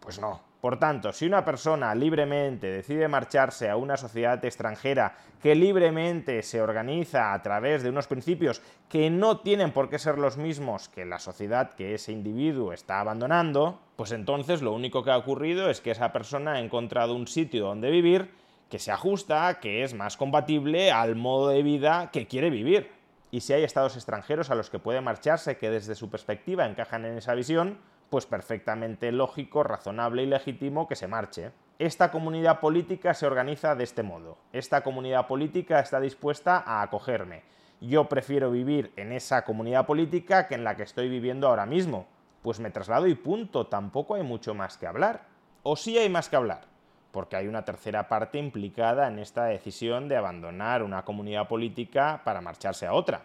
Pues 0.00 0.20
no, 0.20 0.40
por 0.60 0.78
tanto, 0.78 1.12
si 1.12 1.26
una 1.26 1.44
persona 1.44 1.94
libremente 1.94 2.66
decide 2.68 3.08
marcharse 3.08 3.68
a 3.68 3.76
una 3.76 3.96
sociedad 3.96 4.42
extranjera 4.44 5.16
que 5.42 5.54
libremente 5.54 6.42
se 6.42 6.60
organiza 6.62 7.34
a 7.34 7.42
través 7.42 7.82
de 7.82 7.90
unos 7.90 8.06
principios 8.06 8.62
que 8.88 9.10
no 9.10 9.40
tienen 9.40 9.72
por 9.72 9.90
qué 9.90 9.98
ser 9.98 10.18
los 10.18 10.38
mismos 10.38 10.88
que 10.88 11.04
la 11.04 11.18
sociedad 11.18 11.74
que 11.74 11.94
ese 11.94 12.12
individuo 12.12 12.72
está 12.72 13.00
abandonando, 13.00 13.80
pues 13.96 14.12
entonces 14.12 14.62
lo 14.62 14.72
único 14.72 15.04
que 15.04 15.10
ha 15.10 15.18
ocurrido 15.18 15.68
es 15.68 15.80
que 15.80 15.90
esa 15.90 16.12
persona 16.12 16.54
ha 16.54 16.60
encontrado 16.60 17.14
un 17.14 17.26
sitio 17.28 17.66
donde 17.66 17.90
vivir 17.90 18.30
que 18.70 18.78
se 18.78 18.90
ajusta, 18.90 19.60
que 19.60 19.84
es 19.84 19.94
más 19.94 20.16
compatible 20.16 20.90
al 20.90 21.16
modo 21.16 21.50
de 21.50 21.62
vida 21.62 22.10
que 22.12 22.26
quiere 22.26 22.50
vivir. 22.50 22.90
Y 23.30 23.40
si 23.40 23.52
hay 23.52 23.62
estados 23.62 23.96
extranjeros 23.96 24.50
a 24.50 24.54
los 24.54 24.70
que 24.70 24.78
puede 24.78 25.00
marcharse 25.00 25.58
que 25.58 25.70
desde 25.70 25.94
su 25.94 26.10
perspectiva 26.10 26.66
encajan 26.66 27.04
en 27.04 27.18
esa 27.18 27.34
visión, 27.34 27.78
pues 28.10 28.26
perfectamente 28.26 29.12
lógico, 29.12 29.62
razonable 29.62 30.22
y 30.22 30.26
legítimo 30.26 30.86
que 30.86 30.96
se 30.96 31.08
marche. 31.08 31.52
Esta 31.78 32.10
comunidad 32.10 32.60
política 32.60 33.12
se 33.14 33.26
organiza 33.26 33.74
de 33.74 33.84
este 33.84 34.02
modo. 34.02 34.38
Esta 34.52 34.82
comunidad 34.82 35.26
política 35.26 35.80
está 35.80 36.00
dispuesta 36.00 36.62
a 36.64 36.82
acogerme. 36.82 37.42
Yo 37.80 38.08
prefiero 38.08 38.50
vivir 38.50 38.92
en 38.96 39.12
esa 39.12 39.44
comunidad 39.44 39.84
política 39.84 40.48
que 40.48 40.54
en 40.54 40.64
la 40.64 40.76
que 40.76 40.84
estoy 40.84 41.08
viviendo 41.10 41.48
ahora 41.48 41.66
mismo. 41.66 42.06
Pues 42.42 42.60
me 42.60 42.70
traslado 42.70 43.06
y 43.06 43.14
punto, 43.14 43.66
tampoco 43.66 44.14
hay 44.14 44.22
mucho 44.22 44.54
más 44.54 44.78
que 44.78 44.86
hablar. 44.86 45.26
O 45.62 45.76
sí 45.76 45.98
hay 45.98 46.08
más 46.08 46.28
que 46.28 46.36
hablar, 46.36 46.62
porque 47.10 47.36
hay 47.36 47.48
una 47.48 47.64
tercera 47.64 48.08
parte 48.08 48.38
implicada 48.38 49.08
en 49.08 49.18
esta 49.18 49.44
decisión 49.44 50.08
de 50.08 50.16
abandonar 50.16 50.82
una 50.82 51.04
comunidad 51.04 51.48
política 51.48 52.22
para 52.24 52.40
marcharse 52.40 52.86
a 52.86 52.92
otra, 52.92 53.22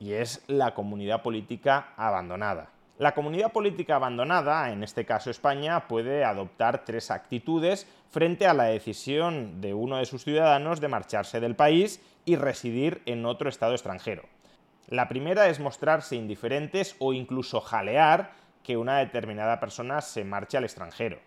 y 0.00 0.12
es 0.12 0.42
la 0.48 0.74
comunidad 0.74 1.22
política 1.22 1.94
abandonada. 1.96 2.73
La 2.96 3.12
comunidad 3.12 3.50
política 3.50 3.96
abandonada, 3.96 4.70
en 4.70 4.84
este 4.84 5.04
caso 5.04 5.28
España, 5.28 5.88
puede 5.88 6.24
adoptar 6.24 6.84
tres 6.84 7.10
actitudes 7.10 7.88
frente 8.10 8.46
a 8.46 8.54
la 8.54 8.64
decisión 8.64 9.60
de 9.60 9.74
uno 9.74 9.96
de 9.96 10.06
sus 10.06 10.22
ciudadanos 10.22 10.80
de 10.80 10.86
marcharse 10.86 11.40
del 11.40 11.56
país 11.56 12.00
y 12.24 12.36
residir 12.36 13.02
en 13.06 13.26
otro 13.26 13.48
estado 13.48 13.72
extranjero. 13.72 14.22
La 14.86 15.08
primera 15.08 15.48
es 15.48 15.58
mostrarse 15.58 16.14
indiferentes 16.14 16.94
o 17.00 17.12
incluso 17.12 17.60
jalear 17.60 18.30
que 18.62 18.76
una 18.76 18.98
determinada 18.98 19.58
persona 19.58 20.00
se 20.00 20.22
marche 20.22 20.56
al 20.56 20.64
extranjero. 20.64 21.18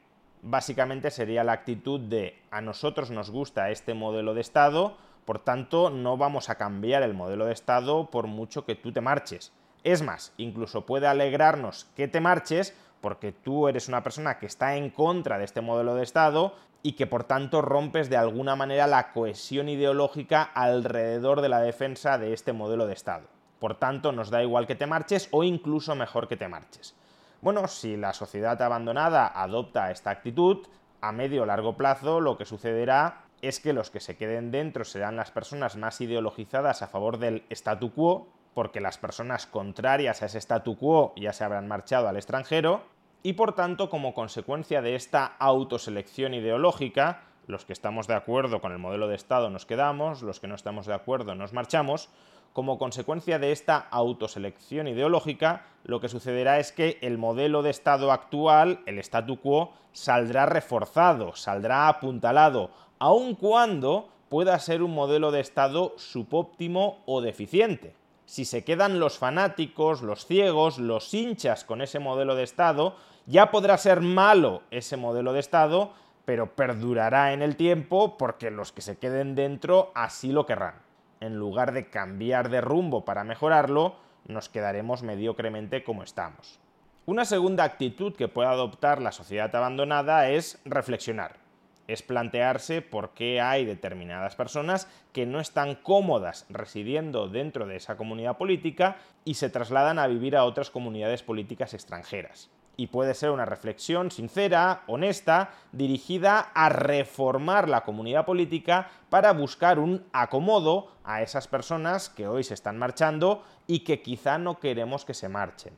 Básicamente 0.41 1.11
sería 1.11 1.43
la 1.43 1.51
actitud 1.51 1.99
de 1.99 2.39
a 2.49 2.61
nosotros 2.61 3.11
nos 3.11 3.29
gusta 3.29 3.71
este 3.71 3.93
modelo 3.93 4.33
de 4.33 4.39
Estado, 4.39 4.95
por 5.25 5.39
tanto 5.39 5.89
no 5.89 6.15
vamos 6.15 6.49
a 6.49 6.55
cambiar 6.55 7.03
el 7.03 7.13
modelo 7.13 7.45
de 7.45 7.53
Estado 7.53 8.09
por 8.09 8.27
mucho 8.27 8.63
que 8.63 8.75
tú 8.75 8.93
te 8.93 9.01
marches. 9.01 9.51
Es 9.83 10.01
más, 10.01 10.33
incluso 10.37 10.85
puede 10.85 11.07
alegrarnos 11.07 11.85
que 11.95 12.07
te 12.07 12.21
marches 12.21 12.75
porque 13.01 13.31
tú 13.31 13.67
eres 13.67 13.87
una 13.87 14.03
persona 14.03 14.39
que 14.39 14.47
está 14.47 14.75
en 14.75 14.89
contra 14.89 15.37
de 15.37 15.45
este 15.45 15.61
modelo 15.61 15.95
de 15.95 16.03
Estado 16.03 16.55
y 16.83 16.93
que 16.93 17.07
por 17.07 17.23
tanto 17.23 17.61
rompes 17.61 18.09
de 18.09 18.17
alguna 18.17 18.55
manera 18.55 18.87
la 18.87 19.11
cohesión 19.11 19.69
ideológica 19.69 20.43
alrededor 20.43 21.41
de 21.41 21.49
la 21.49 21.61
defensa 21.61 22.17
de 22.17 22.33
este 22.33 22.53
modelo 22.53 22.87
de 22.87 22.93
Estado. 22.93 23.27
Por 23.59 23.75
tanto, 23.75 24.11
nos 24.11 24.29
da 24.29 24.43
igual 24.43 24.67
que 24.67 24.75
te 24.75 24.87
marches 24.87 25.29
o 25.31 25.43
incluso 25.43 25.95
mejor 25.95 26.27
que 26.27 26.37
te 26.37 26.47
marches. 26.47 26.95
Bueno, 27.41 27.67
si 27.67 27.97
la 27.97 28.13
sociedad 28.13 28.61
abandonada 28.61 29.27
adopta 29.27 29.91
esta 29.91 30.11
actitud, 30.11 30.67
a 31.01 31.11
medio 31.11 31.43
o 31.43 31.45
largo 31.45 31.77
plazo 31.77 32.19
lo 32.19 32.37
que 32.37 32.45
sucederá 32.45 33.23
es 33.41 33.59
que 33.59 33.73
los 33.73 33.91
que 33.91 33.99
se 33.99 34.17
queden 34.17 34.51
dentro 34.51 34.83
serán 34.83 35.15
las 35.15 35.31
personas 35.31 35.77
más 35.77 36.01
ideologizadas 36.01 36.81
a 36.81 36.87
favor 36.87 37.19
del 37.19 37.43
statu 37.49 37.93
quo, 37.93 38.27
porque 38.57 38.81
las 38.81 38.97
personas 38.97 39.45
contrarias 39.45 40.23
a 40.23 40.25
ese 40.25 40.41
statu 40.41 40.79
quo 40.79 41.13
ya 41.15 41.31
se 41.31 41.43
habrán 41.43 41.67
marchado 41.67 42.07
al 42.07 42.17
extranjero, 42.17 42.81
y 43.21 43.33
por 43.33 43.53
tanto, 43.53 43.87
como 43.87 44.15
consecuencia 44.15 44.81
de 44.81 44.95
esta 44.95 45.27
autoselección 45.27 46.33
ideológica, 46.33 47.21
los 47.45 47.65
que 47.65 47.73
estamos 47.73 48.07
de 48.07 48.15
acuerdo 48.15 48.59
con 48.59 48.71
el 48.71 48.79
modelo 48.79 49.07
de 49.07 49.13
Estado 49.13 49.51
nos 49.51 49.67
quedamos, 49.67 50.23
los 50.23 50.39
que 50.39 50.47
no 50.47 50.55
estamos 50.55 50.87
de 50.87 50.95
acuerdo 50.95 51.35
nos 51.35 51.53
marchamos, 51.53 52.09
como 52.51 52.79
consecuencia 52.79 53.37
de 53.37 53.51
esta 53.51 53.77
autoselección 53.77 54.87
ideológica, 54.87 55.67
lo 55.83 56.01
que 56.01 56.09
sucederá 56.09 56.57
es 56.57 56.71
que 56.71 56.97
el 57.01 57.19
modelo 57.19 57.61
de 57.61 57.69
Estado 57.69 58.11
actual, 58.11 58.79
el 58.87 58.97
statu 58.97 59.39
quo, 59.39 59.73
saldrá 59.91 60.47
reforzado, 60.47 61.35
saldrá 61.35 61.89
apuntalado, 61.89 62.71
aun 62.97 63.35
cuando 63.35 64.09
pueda 64.29 64.57
ser 64.57 64.81
un 64.81 64.95
modelo 64.95 65.29
de 65.29 65.41
Estado 65.41 65.93
subóptimo 65.97 67.03
o 67.05 67.21
deficiente. 67.21 67.93
Si 68.27 68.43
se 68.43 68.65
quedan 68.65 68.99
los 68.99 69.17
fanáticos, 69.17 70.01
los 70.01 70.25
ciegos, 70.25 70.79
los 70.79 71.13
hinchas 71.13 71.63
con 71.63 71.81
ese 71.81 71.99
modelo 71.99 72.35
de 72.35 72.43
Estado, 72.43 72.97
ya 73.25 73.51
podrá 73.51 73.77
ser 73.77 74.01
malo 74.01 74.63
ese 74.69 74.97
modelo 74.97 75.31
de 75.31 75.39
Estado, 75.39 75.93
pero 76.25 76.53
perdurará 76.53 77.31
en 77.31 77.41
el 77.41 77.55
tiempo 77.55 78.17
porque 78.17 78.51
los 78.51 78.73
que 78.73 78.81
se 78.81 78.97
queden 78.97 79.33
dentro 79.33 79.93
así 79.95 80.33
lo 80.33 80.45
querrán. 80.45 80.75
En 81.21 81.37
lugar 81.37 81.71
de 81.71 81.89
cambiar 81.89 82.49
de 82.49 82.59
rumbo 82.59 83.05
para 83.05 83.23
mejorarlo, 83.23 83.95
nos 84.25 84.49
quedaremos 84.49 85.03
mediocremente 85.03 85.85
como 85.85 86.03
estamos. 86.03 86.59
Una 87.05 87.23
segunda 87.23 87.63
actitud 87.63 88.13
que 88.13 88.27
puede 88.27 88.49
adoptar 88.49 89.01
la 89.01 89.13
sociedad 89.13 89.55
abandonada 89.55 90.27
es 90.27 90.59
reflexionar 90.65 91.46
es 91.87 92.03
plantearse 92.03 92.81
por 92.81 93.11
qué 93.11 93.41
hay 93.41 93.65
determinadas 93.65 94.35
personas 94.35 94.87
que 95.13 95.25
no 95.25 95.39
están 95.39 95.75
cómodas 95.75 96.45
residiendo 96.49 97.29
dentro 97.29 97.65
de 97.65 97.77
esa 97.77 97.97
comunidad 97.97 98.37
política 98.37 98.97
y 99.25 99.35
se 99.35 99.49
trasladan 99.49 99.99
a 99.99 100.07
vivir 100.07 100.35
a 100.35 100.43
otras 100.43 100.69
comunidades 100.69 101.23
políticas 101.23 101.73
extranjeras. 101.73 102.49
Y 102.79 102.87
puede 102.87 103.15
ser 103.15 103.31
una 103.31 103.45
reflexión 103.45 104.11
sincera, 104.11 104.83
honesta, 104.85 105.49
dirigida 105.71 106.51
a 106.53 106.69
reformar 106.69 107.67
la 107.67 107.81
comunidad 107.81 108.25
política 108.25 108.91
para 109.09 109.33
buscar 109.33 109.79
un 109.79 110.05
acomodo 110.13 110.91
a 111.03 111.23
esas 111.23 111.47
personas 111.47 112.09
que 112.09 112.27
hoy 112.27 112.43
se 112.43 112.53
están 112.53 112.77
marchando 112.77 113.43
y 113.65 113.79
que 113.79 114.03
quizá 114.03 114.37
no 114.37 114.59
queremos 114.59 115.05
que 115.05 115.15
se 115.15 115.27
marchen. 115.27 115.73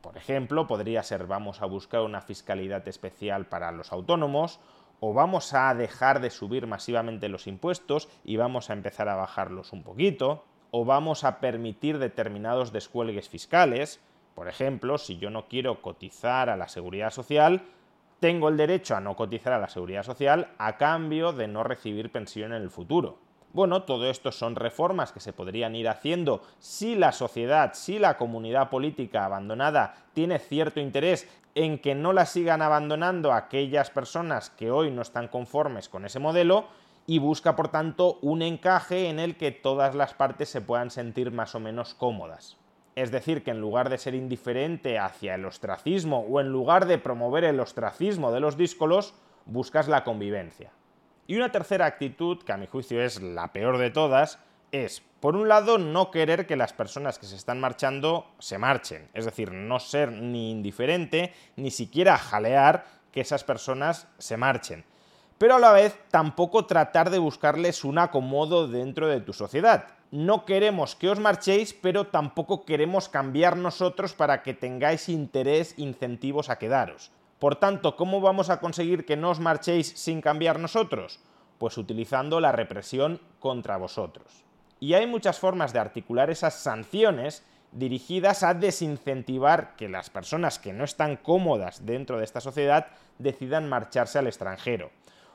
Por 0.00 0.16
ejemplo, 0.16 0.66
podría 0.66 1.02
ser 1.02 1.26
vamos 1.26 1.60
a 1.60 1.66
buscar 1.66 2.02
una 2.02 2.20
fiscalidad 2.20 2.86
especial 2.86 3.46
para 3.46 3.72
los 3.72 3.90
autónomos, 3.90 4.60
o 5.06 5.12
vamos 5.12 5.52
a 5.52 5.74
dejar 5.74 6.22
de 6.22 6.30
subir 6.30 6.66
masivamente 6.66 7.28
los 7.28 7.46
impuestos 7.46 8.08
y 8.24 8.38
vamos 8.38 8.70
a 8.70 8.72
empezar 8.72 9.10
a 9.10 9.16
bajarlos 9.16 9.74
un 9.74 9.82
poquito, 9.82 10.46
o 10.70 10.86
vamos 10.86 11.24
a 11.24 11.40
permitir 11.40 11.98
determinados 11.98 12.72
descuelgues 12.72 13.28
fiscales. 13.28 14.00
Por 14.34 14.48
ejemplo, 14.48 14.96
si 14.96 15.18
yo 15.18 15.28
no 15.28 15.46
quiero 15.46 15.82
cotizar 15.82 16.48
a 16.48 16.56
la 16.56 16.68
seguridad 16.68 17.10
social, 17.10 17.66
tengo 18.18 18.48
el 18.48 18.56
derecho 18.56 18.96
a 18.96 19.00
no 19.00 19.14
cotizar 19.14 19.52
a 19.52 19.58
la 19.58 19.68
seguridad 19.68 20.04
social 20.04 20.54
a 20.56 20.78
cambio 20.78 21.34
de 21.34 21.48
no 21.48 21.64
recibir 21.64 22.10
pensión 22.10 22.54
en 22.54 22.62
el 22.62 22.70
futuro. 22.70 23.18
Bueno, 23.54 23.84
todo 23.84 24.10
esto 24.10 24.32
son 24.32 24.56
reformas 24.56 25.12
que 25.12 25.20
se 25.20 25.32
podrían 25.32 25.76
ir 25.76 25.88
haciendo 25.88 26.42
si 26.58 26.96
la 26.96 27.12
sociedad, 27.12 27.70
si 27.74 28.00
la 28.00 28.16
comunidad 28.16 28.68
política 28.68 29.24
abandonada 29.24 29.94
tiene 30.12 30.40
cierto 30.40 30.80
interés 30.80 31.28
en 31.54 31.78
que 31.78 31.94
no 31.94 32.12
la 32.12 32.26
sigan 32.26 32.62
abandonando 32.62 33.32
aquellas 33.32 33.90
personas 33.90 34.50
que 34.50 34.72
hoy 34.72 34.90
no 34.90 35.02
están 35.02 35.28
conformes 35.28 35.88
con 35.88 36.04
ese 36.04 36.18
modelo 36.18 36.64
y 37.06 37.20
busca, 37.20 37.54
por 37.54 37.68
tanto, 37.68 38.18
un 38.22 38.42
encaje 38.42 39.08
en 39.08 39.20
el 39.20 39.36
que 39.36 39.52
todas 39.52 39.94
las 39.94 40.14
partes 40.14 40.48
se 40.48 40.60
puedan 40.60 40.90
sentir 40.90 41.30
más 41.30 41.54
o 41.54 41.60
menos 41.60 41.94
cómodas. 41.94 42.56
Es 42.96 43.12
decir, 43.12 43.44
que 43.44 43.52
en 43.52 43.60
lugar 43.60 43.88
de 43.88 43.98
ser 43.98 44.16
indiferente 44.16 44.98
hacia 44.98 45.36
el 45.36 45.44
ostracismo 45.44 46.26
o 46.28 46.40
en 46.40 46.48
lugar 46.48 46.86
de 46.86 46.98
promover 46.98 47.44
el 47.44 47.60
ostracismo 47.60 48.32
de 48.32 48.40
los 48.40 48.56
díscolos, 48.56 49.14
buscas 49.46 49.86
la 49.86 50.02
convivencia. 50.02 50.72
Y 51.26 51.36
una 51.36 51.50
tercera 51.50 51.86
actitud, 51.86 52.42
que 52.42 52.52
a 52.52 52.56
mi 52.56 52.66
juicio 52.66 53.02
es 53.02 53.22
la 53.22 53.52
peor 53.52 53.78
de 53.78 53.90
todas, 53.90 54.38
es, 54.72 55.02
por 55.20 55.36
un 55.36 55.48
lado, 55.48 55.78
no 55.78 56.10
querer 56.10 56.46
que 56.46 56.56
las 56.56 56.72
personas 56.72 57.18
que 57.18 57.26
se 57.26 57.36
están 57.36 57.60
marchando 57.60 58.26
se 58.38 58.58
marchen, 58.58 59.08
es 59.14 59.24
decir, 59.24 59.52
no 59.52 59.80
ser 59.80 60.12
ni 60.12 60.50
indiferente, 60.50 61.32
ni 61.56 61.70
siquiera 61.70 62.18
jalear 62.18 62.84
que 63.10 63.22
esas 63.22 63.44
personas 63.44 64.08
se 64.18 64.36
marchen. 64.36 64.84
Pero 65.38 65.56
a 65.56 65.58
la 65.58 65.72
vez 65.72 65.98
tampoco 66.10 66.66
tratar 66.66 67.10
de 67.10 67.18
buscarles 67.18 67.84
un 67.84 67.98
acomodo 67.98 68.68
dentro 68.68 69.08
de 69.08 69.20
tu 69.20 69.32
sociedad. 69.32 69.86
No 70.10 70.44
queremos 70.44 70.94
que 70.94 71.08
os 71.08 71.18
marchéis, 71.18 71.72
pero 71.74 72.08
tampoco 72.08 72.64
queremos 72.64 73.08
cambiar 73.08 73.56
nosotros 73.56 74.12
para 74.12 74.42
que 74.42 74.54
tengáis 74.54 75.08
interés, 75.08 75.74
incentivos 75.78 76.50
a 76.50 76.58
quedaros. 76.58 77.10
Por 77.38 77.56
tanto, 77.56 77.96
¿cómo 77.96 78.20
vamos 78.20 78.50
a 78.50 78.60
conseguir 78.60 79.04
que 79.04 79.16
no 79.16 79.30
os 79.30 79.40
marchéis 79.40 79.88
sin 79.88 80.20
cambiar 80.20 80.58
nosotros? 80.58 81.20
Pues 81.58 81.76
utilizando 81.78 82.40
la 82.40 82.52
represión 82.52 83.20
contra 83.38 83.76
vosotros. 83.76 84.44
Y 84.80 84.94
hay 84.94 85.06
muchas 85.06 85.38
formas 85.38 85.72
de 85.72 85.78
articular 85.78 86.30
esas 86.30 86.54
sanciones 86.54 87.44
dirigidas 87.72 88.42
a 88.42 88.54
desincentivar 88.54 89.74
que 89.76 89.88
las 89.88 90.10
personas 90.10 90.58
que 90.58 90.72
no 90.72 90.84
están 90.84 91.16
cómodas 91.16 91.84
dentro 91.84 92.18
de 92.18 92.24
esta 92.24 92.40
sociedad 92.40 92.86
decidan 93.18 93.68
marcharse 93.68 94.18
al 94.18 94.26
extranjero. 94.26 94.90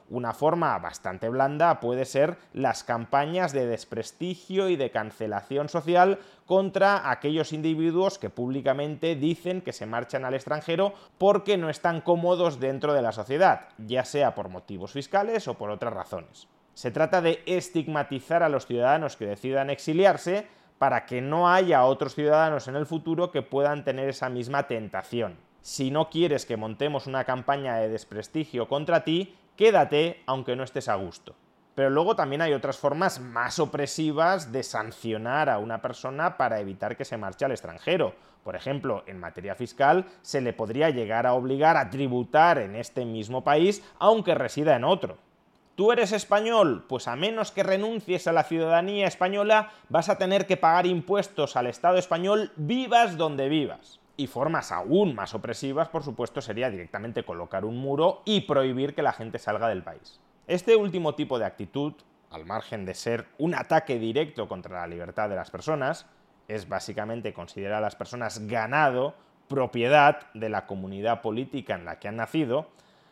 Una 0.10 0.34
forma 0.34 0.78
bastante 0.80 1.30
blanda 1.30 1.80
puede 1.80 2.04
ser 2.06 2.38
las 2.52 2.84
campañas 2.84 3.54
de 3.54 3.68
desprestigio 3.68 4.68
y 4.68 4.76
de 4.76 4.90
cancelación 4.90 5.70
social 5.70 6.18
contra 6.48 7.12
aquellos 7.12 7.54
individuos 7.54 8.18
que 8.18 8.32
públicamente 8.32 9.16
dicen 9.16 9.62
que 9.62 9.72
se 9.72 9.86
marchan 9.86 10.26
al 10.26 10.34
extranjero 10.34 10.94
porque 11.20 11.58
no 11.58 11.70
están 11.70 12.02
cómodos 12.02 12.60
dentro 12.60 12.94
de 12.94 13.04
la 13.04 13.12
sociedad, 13.12 13.68
ya 13.78 14.04
sea 14.04 14.34
por 14.34 14.50
motivos 14.50 14.94
fiscales 14.94 15.48
o 15.48 15.54
por 15.54 15.70
otras 15.70 15.94
razones. 15.94 16.48
Se 16.74 16.90
trata 16.90 17.22
de 17.22 17.44
estigmatizar 17.46 18.42
a 18.42 18.50
los 18.50 18.66
ciudadanos 18.66 19.16
que 19.16 19.28
decidan 19.28 19.70
exiliarse 19.70 20.48
para 20.80 21.06
que 21.06 21.22
no 21.22 21.50
haya 21.52 21.86
otros 21.86 22.16
ciudadanos 22.16 22.68
en 22.68 22.76
el 22.76 22.88
futuro 22.88 23.30
que 23.30 23.44
puedan 23.44 23.84
tener 23.84 24.10
esa 24.10 24.30
misma 24.30 24.66
tentación. 24.66 25.38
Si 25.62 25.92
no 25.92 26.10
quieres 26.10 26.46
que 26.46 26.58
montemos 26.58 27.06
una 27.06 27.26
campaña 27.26 27.76
de 27.76 27.90
desprestigio 27.90 28.68
contra 28.70 29.04
ti, 29.04 29.36
quédate 29.60 30.24
aunque 30.26 30.56
no 30.56 30.64
estés 30.64 30.88
a 30.88 30.96
gusto. 30.96 31.36
Pero 31.76 31.90
luego 31.90 32.16
también 32.16 32.42
hay 32.42 32.54
otras 32.54 32.78
formas 32.78 33.20
más 33.20 33.60
opresivas 33.60 34.54
de 34.54 34.64
sancionar 34.64 35.50
a 35.50 35.58
una 35.58 35.82
persona 35.82 36.38
para 36.38 36.62
evitar 36.62 36.96
que 36.96 37.04
se 37.04 37.18
marche 37.18 37.44
al 37.44 37.52
extranjero. 37.52 38.16
Por 38.46 38.56
ejemplo, 38.56 39.04
en 39.06 39.20
materia 39.20 39.56
fiscal 39.56 40.06
se 40.22 40.40
le 40.40 40.54
podría 40.54 40.92
llegar 40.92 41.28
a 41.28 41.34
obligar 41.34 41.76
a 41.76 41.90
tributar 41.90 42.58
en 42.58 42.78
este 42.78 43.04
mismo 43.04 43.44
país 43.44 43.84
aunque 44.00 44.34
resida 44.34 44.78
en 44.78 44.86
otro. 44.86 45.18
¿Tú 45.76 45.92
eres 45.92 46.14
español? 46.14 46.86
Pues 46.88 47.10
a 47.10 47.18
menos 47.18 47.52
que 47.52 47.64
renuncies 47.64 48.28
a 48.28 48.32
la 48.32 48.44
ciudadanía 48.44 49.08
española, 49.08 49.74
vas 49.90 50.08
a 50.08 50.18
tener 50.18 50.48
que 50.48 50.56
pagar 50.56 50.86
impuestos 50.86 51.58
al 51.58 51.68
Estado 51.68 51.98
español 51.98 52.54
vivas 52.56 53.18
donde 53.18 53.50
vivas. 53.50 53.99
Y 54.20 54.28
formas 54.28 54.74
aún 54.74 55.16
más 55.16 55.34
opresivas, 55.34 55.88
por 55.88 56.04
supuesto, 56.04 56.42
sería 56.42 56.70
directamente 56.70 57.24
colocar 57.24 57.64
un 57.64 57.78
muro 57.78 58.22
y 58.26 58.42
prohibir 58.42 58.94
que 58.94 59.02
la 59.02 59.14
gente 59.14 59.40
salga 59.40 59.70
del 59.70 59.82
país. 59.82 60.20
Este 60.46 60.76
último 60.76 61.16
tipo 61.16 61.40
de 61.40 61.46
actitud, 61.46 61.94
al 62.30 62.46
margen 62.46 62.84
de 62.84 62.96
ser 62.96 63.28
un 63.38 63.56
ataque 63.56 63.98
directo 63.98 64.50
contra 64.50 64.82
la 64.82 64.88
libertad 64.88 65.30
de 65.30 65.38
las 65.38 65.50
personas, 65.50 66.06
es 66.50 66.68
básicamente 66.68 67.32
considerar 67.32 67.78
a 67.78 67.86
las 67.86 67.96
personas 67.96 68.46
ganado, 68.46 69.16
propiedad 69.48 70.30
de 70.34 70.50
la 70.50 70.66
comunidad 70.66 71.22
política 71.22 71.76
en 71.76 71.86
la 71.86 71.98
que 72.00 72.10
han 72.10 72.18
nacido. 72.18 72.68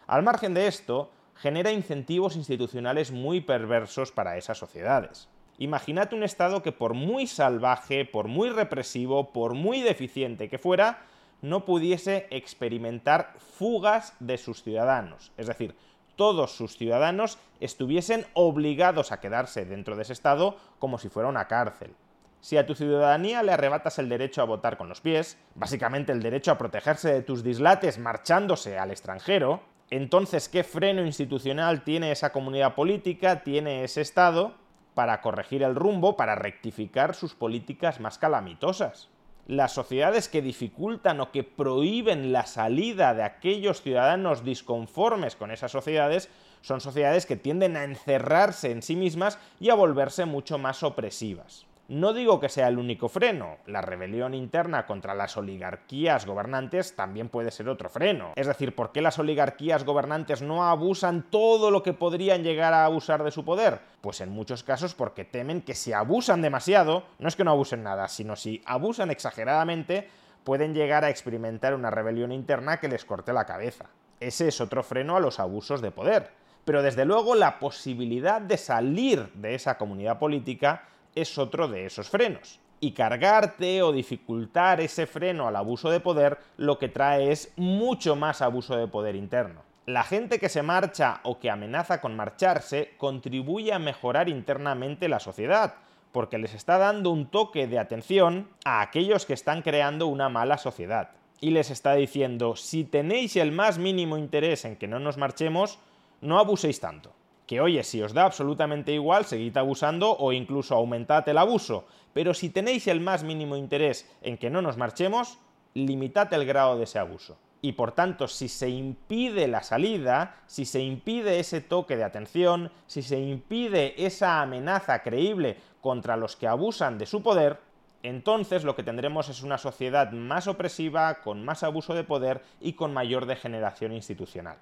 Al 0.07 0.23
margen 0.23 0.53
de 0.53 0.67
esto, 0.67 1.09
genera 1.35 1.71
incentivos 1.71 2.35
institucionales 2.35 3.13
muy 3.13 3.39
perversos 3.39 4.11
para 4.11 4.35
esas 4.35 4.57
sociedades. 4.57 5.29
Imagínate 5.59 6.15
un 6.15 6.23
Estado 6.23 6.61
que 6.61 6.71
por 6.71 6.93
muy 6.93 7.25
salvaje, 7.25 8.05
por 8.05 8.27
muy 8.27 8.49
represivo, 8.49 9.31
por 9.31 9.55
muy 9.55 9.81
deficiente 9.81 10.49
que 10.49 10.59
fuera, 10.59 11.05
no 11.41 11.65
pudiese 11.65 12.27
experimentar 12.29 13.33
fugas 13.39 14.13
de 14.19 14.37
sus 14.37 14.63
ciudadanos. 14.63 15.31
Es 15.37 15.47
decir, 15.47 15.75
todos 16.15 16.55
sus 16.55 16.77
ciudadanos 16.77 17.39
estuviesen 17.59 18.25
obligados 18.33 19.11
a 19.11 19.19
quedarse 19.19 19.65
dentro 19.65 19.95
de 19.95 20.03
ese 20.03 20.13
Estado 20.13 20.57
como 20.79 20.97
si 20.99 21.09
fuera 21.09 21.29
una 21.29 21.47
cárcel. 21.47 21.93
Si 22.39 22.57
a 22.57 22.67
tu 22.67 22.75
ciudadanía 22.75 23.41
le 23.41 23.51
arrebatas 23.51 23.97
el 23.97 24.09
derecho 24.09 24.41
a 24.41 24.45
votar 24.45 24.77
con 24.77 24.89
los 24.89 25.01
pies, 25.01 25.37
básicamente 25.55 26.11
el 26.11 26.21
derecho 26.21 26.51
a 26.51 26.57
protegerse 26.57 27.11
de 27.11 27.23
tus 27.23 27.43
dislates 27.43 27.97
marchándose 27.97 28.77
al 28.77 28.91
extranjero, 28.91 29.61
entonces, 29.89 30.49
¿qué 30.49 30.63
freno 30.63 31.05
institucional 31.05 31.83
tiene 31.83 32.11
esa 32.11 32.31
comunidad 32.31 32.75
política, 32.75 33.41
tiene 33.43 33.83
ese 33.83 34.01
Estado 34.01 34.53
para 34.97 35.21
corregir 35.21 35.61
el 35.61 35.75
rumbo, 35.75 36.17
para 36.17 36.33
rectificar 36.33 37.13
sus 37.13 37.35
políticas 37.35 37.99
más 37.99 38.17
calamitosas? 38.17 39.09
Las 39.45 39.71
sociedades 39.71 40.27
que 40.27 40.41
dificultan 40.41 41.21
o 41.21 41.31
que 41.31 41.43
prohíben 41.43 42.31
la 42.33 42.47
salida 42.47 43.13
de 43.13 43.21
aquellos 43.21 43.83
ciudadanos 43.83 44.43
disconformes 44.43 45.35
con 45.35 45.51
esas 45.51 45.71
sociedades 45.71 46.31
son 46.61 46.81
sociedades 46.81 47.27
que 47.27 47.35
tienden 47.35 47.77
a 47.77 47.83
encerrarse 47.83 48.71
en 48.71 48.81
sí 48.81 48.95
mismas 48.95 49.37
y 49.59 49.69
a 49.69 49.75
volverse 49.75 50.25
mucho 50.25 50.57
más 50.57 50.81
opresivas. 50.81 51.67
No 51.89 52.11
digo 52.11 52.41
que 52.41 52.49
sea 52.49 52.67
el 52.67 52.79
único 52.79 53.07
freno, 53.07 53.59
la 53.65 53.79
rebelión 53.79 54.33
interna 54.33 54.85
contra 54.85 55.15
las 55.15 55.37
oligarquías 55.37 56.25
gobernantes 56.25 56.97
también 56.97 57.29
puede 57.29 57.49
ser 57.49 57.69
otro 57.69 57.89
freno. 57.89 58.33
Es 58.35 58.45
decir, 58.45 58.75
¿por 58.75 58.91
qué 58.91 59.01
las 59.01 59.19
oligarquías 59.19 59.85
gobernantes 59.85 60.41
no 60.41 60.65
abusan 60.65 61.23
todo 61.29 61.71
lo 61.71 61.83
que 61.83 61.93
podrían 61.93 62.43
llegar 62.43 62.73
a 62.73 62.83
abusar 62.83 63.23
de 63.23 63.31
su 63.31 63.45
poder? 63.45 63.79
Pues 64.01 64.19
en 64.19 64.31
muchos 64.31 64.63
casos 64.63 64.95
porque 64.95 65.23
temen 65.23 65.61
que 65.61 65.75
si 65.75 65.93
abusan 65.93 66.41
demasiado, 66.41 67.05
no 67.19 67.29
es 67.29 67.37
que 67.37 67.45
no 67.45 67.51
abusen 67.51 67.83
nada, 67.83 68.09
sino 68.09 68.35
si 68.35 68.61
abusan 68.65 69.09
exageradamente, 69.09 70.09
pueden 70.43 70.73
llegar 70.73 71.05
a 71.05 71.09
experimentar 71.09 71.73
una 71.73 71.89
rebelión 71.89 72.33
interna 72.33 72.81
que 72.81 72.89
les 72.89 73.05
corte 73.05 73.31
la 73.31 73.45
cabeza. 73.45 73.85
Ese 74.19 74.49
es 74.49 74.59
otro 74.59 74.83
freno 74.83 75.15
a 75.15 75.21
los 75.21 75.39
abusos 75.39 75.79
de 75.81 75.91
poder. 75.91 76.31
Pero 76.65 76.81
desde 76.81 77.05
luego 77.05 77.33
la 77.33 77.59
posibilidad 77.59 78.41
de 78.41 78.57
salir 78.57 79.31
de 79.35 79.55
esa 79.55 79.77
comunidad 79.77 80.19
política 80.19 80.83
es 81.21 81.37
otro 81.37 81.67
de 81.67 81.85
esos 81.85 82.09
frenos. 82.09 82.59
Y 82.79 82.91
cargarte 82.91 83.81
o 83.81 83.91
dificultar 83.91 84.81
ese 84.81 85.07
freno 85.07 85.47
al 85.47 85.55
abuso 85.55 85.89
de 85.89 85.99
poder 85.99 86.37
lo 86.57 86.77
que 86.77 86.89
trae 86.89 87.31
es 87.31 87.51
mucho 87.55 88.15
más 88.15 88.41
abuso 88.41 88.77
de 88.77 88.87
poder 88.87 89.15
interno. 89.15 89.63
La 89.87 90.03
gente 90.03 90.37
que 90.37 90.49
se 90.49 90.61
marcha 90.61 91.21
o 91.23 91.39
que 91.39 91.49
amenaza 91.49 92.01
con 92.01 92.15
marcharse 92.15 92.93
contribuye 92.97 93.73
a 93.73 93.79
mejorar 93.79 94.29
internamente 94.29 95.07
la 95.07 95.19
sociedad, 95.19 95.75
porque 96.11 96.37
les 96.37 96.53
está 96.53 96.77
dando 96.77 97.09
un 97.09 97.27
toque 97.27 97.67
de 97.67 97.79
atención 97.79 98.49
a 98.65 98.81
aquellos 98.81 99.25
que 99.25 99.33
están 99.33 99.61
creando 99.61 100.07
una 100.07 100.29
mala 100.29 100.57
sociedad. 100.57 101.11
Y 101.39 101.51
les 101.51 101.71
está 101.71 101.93
diciendo, 101.93 102.55
si 102.55 102.83
tenéis 102.83 103.37
el 103.37 103.51
más 103.51 103.77
mínimo 103.77 104.17
interés 104.17 104.65
en 104.65 104.75
que 104.75 104.87
no 104.87 104.99
nos 104.99 105.17
marchemos, 105.17 105.79
no 106.21 106.37
abuséis 106.37 106.79
tanto. 106.79 107.13
Que 107.47 107.61
oye, 107.61 107.83
si 107.83 108.03
os 108.03 108.13
da 108.13 108.25
absolutamente 108.25 108.91
igual, 108.91 109.25
seguid 109.25 109.55
abusando 109.57 110.11
o 110.11 110.33
incluso 110.33 110.75
aumentad 110.75 111.27
el 111.29 111.37
abuso. 111.37 111.85
Pero 112.13 112.33
si 112.33 112.49
tenéis 112.49 112.87
el 112.87 112.99
más 112.99 113.23
mínimo 113.23 113.55
interés 113.55 114.07
en 114.21 114.37
que 114.37 114.49
no 114.49 114.61
nos 114.61 114.77
marchemos, 114.77 115.39
limitad 115.73 116.31
el 116.33 116.45
grado 116.45 116.77
de 116.77 116.83
ese 116.83 116.99
abuso. 116.99 117.39
Y 117.61 117.71
por 117.71 117.93
tanto, 117.93 118.27
si 118.27 118.49
se 118.49 118.69
impide 118.69 119.47
la 119.47 119.63
salida, 119.63 120.35
si 120.45 120.65
se 120.65 120.81
impide 120.81 121.39
ese 121.39 121.61
toque 121.61 121.95
de 121.95 122.03
atención, 122.03 122.71
si 122.85 123.01
se 123.01 123.19
impide 123.19 124.05
esa 124.05 124.41
amenaza 124.41 125.01
creíble 125.01 125.57
contra 125.81 126.17
los 126.17 126.35
que 126.35 126.47
abusan 126.47 126.97
de 126.97 127.05
su 127.05 127.23
poder, 127.23 127.59
entonces 128.03 128.63
lo 128.63 128.75
que 128.75 128.83
tendremos 128.83 129.29
es 129.29 129.41
una 129.41 129.57
sociedad 129.57 130.11
más 130.11 130.47
opresiva, 130.47 131.21
con 131.21 131.43
más 131.43 131.63
abuso 131.63 131.93
de 131.93 132.03
poder 132.03 132.41
y 132.59 132.73
con 132.73 132.93
mayor 132.93 133.25
degeneración 133.25 133.91
institucional. 133.93 134.57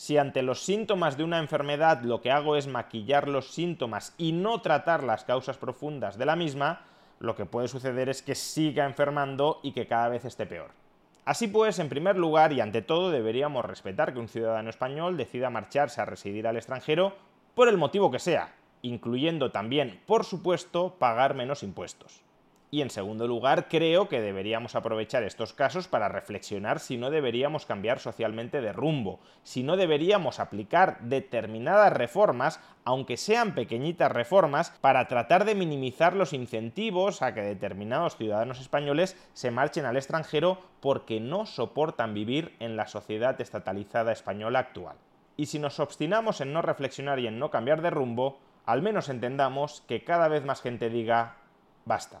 Si 0.00 0.16
ante 0.16 0.40
los 0.40 0.64
síntomas 0.64 1.18
de 1.18 1.24
una 1.24 1.40
enfermedad 1.40 2.00
lo 2.04 2.22
que 2.22 2.30
hago 2.30 2.56
es 2.56 2.66
maquillar 2.66 3.28
los 3.28 3.52
síntomas 3.52 4.14
y 4.16 4.32
no 4.32 4.62
tratar 4.62 5.02
las 5.02 5.24
causas 5.24 5.58
profundas 5.58 6.16
de 6.16 6.24
la 6.24 6.36
misma, 6.36 6.86
lo 7.18 7.36
que 7.36 7.44
puede 7.44 7.68
suceder 7.68 8.08
es 8.08 8.22
que 8.22 8.34
siga 8.34 8.86
enfermando 8.86 9.60
y 9.62 9.72
que 9.72 9.86
cada 9.86 10.08
vez 10.08 10.24
esté 10.24 10.46
peor. 10.46 10.70
Así 11.26 11.48
pues, 11.48 11.78
en 11.78 11.90
primer 11.90 12.16
lugar 12.16 12.54
y 12.54 12.62
ante 12.62 12.80
todo 12.80 13.10
deberíamos 13.10 13.62
respetar 13.62 14.14
que 14.14 14.20
un 14.20 14.28
ciudadano 14.28 14.70
español 14.70 15.18
decida 15.18 15.50
marcharse 15.50 16.00
a 16.00 16.06
residir 16.06 16.46
al 16.46 16.56
extranjero 16.56 17.14
por 17.54 17.68
el 17.68 17.76
motivo 17.76 18.10
que 18.10 18.20
sea, 18.20 18.54
incluyendo 18.80 19.52
también, 19.52 20.00
por 20.06 20.24
supuesto, 20.24 20.94
pagar 20.98 21.34
menos 21.34 21.62
impuestos. 21.62 22.22
Y 22.72 22.82
en 22.82 22.90
segundo 22.90 23.26
lugar, 23.26 23.66
creo 23.68 24.08
que 24.08 24.20
deberíamos 24.20 24.76
aprovechar 24.76 25.24
estos 25.24 25.52
casos 25.52 25.88
para 25.88 26.08
reflexionar 26.08 26.78
si 26.78 26.96
no 26.96 27.10
deberíamos 27.10 27.66
cambiar 27.66 27.98
socialmente 27.98 28.60
de 28.60 28.72
rumbo, 28.72 29.18
si 29.42 29.64
no 29.64 29.76
deberíamos 29.76 30.38
aplicar 30.38 31.00
determinadas 31.00 31.92
reformas, 31.92 32.60
aunque 32.84 33.16
sean 33.16 33.56
pequeñitas 33.56 34.12
reformas, 34.12 34.70
para 34.80 35.08
tratar 35.08 35.44
de 35.44 35.56
minimizar 35.56 36.14
los 36.14 36.32
incentivos 36.32 37.22
a 37.22 37.34
que 37.34 37.42
determinados 37.42 38.16
ciudadanos 38.16 38.60
españoles 38.60 39.16
se 39.32 39.50
marchen 39.50 39.84
al 39.84 39.96
extranjero 39.96 40.58
porque 40.80 41.18
no 41.18 41.46
soportan 41.46 42.14
vivir 42.14 42.54
en 42.60 42.76
la 42.76 42.86
sociedad 42.86 43.40
estatalizada 43.40 44.12
española 44.12 44.60
actual. 44.60 44.96
Y 45.36 45.46
si 45.46 45.58
nos 45.58 45.80
obstinamos 45.80 46.40
en 46.40 46.52
no 46.52 46.62
reflexionar 46.62 47.18
y 47.18 47.26
en 47.26 47.40
no 47.40 47.50
cambiar 47.50 47.82
de 47.82 47.90
rumbo, 47.90 48.38
al 48.64 48.80
menos 48.80 49.08
entendamos 49.08 49.82
que 49.88 50.04
cada 50.04 50.28
vez 50.28 50.44
más 50.44 50.62
gente 50.62 50.88
diga 50.88 51.34
basta. 51.84 52.20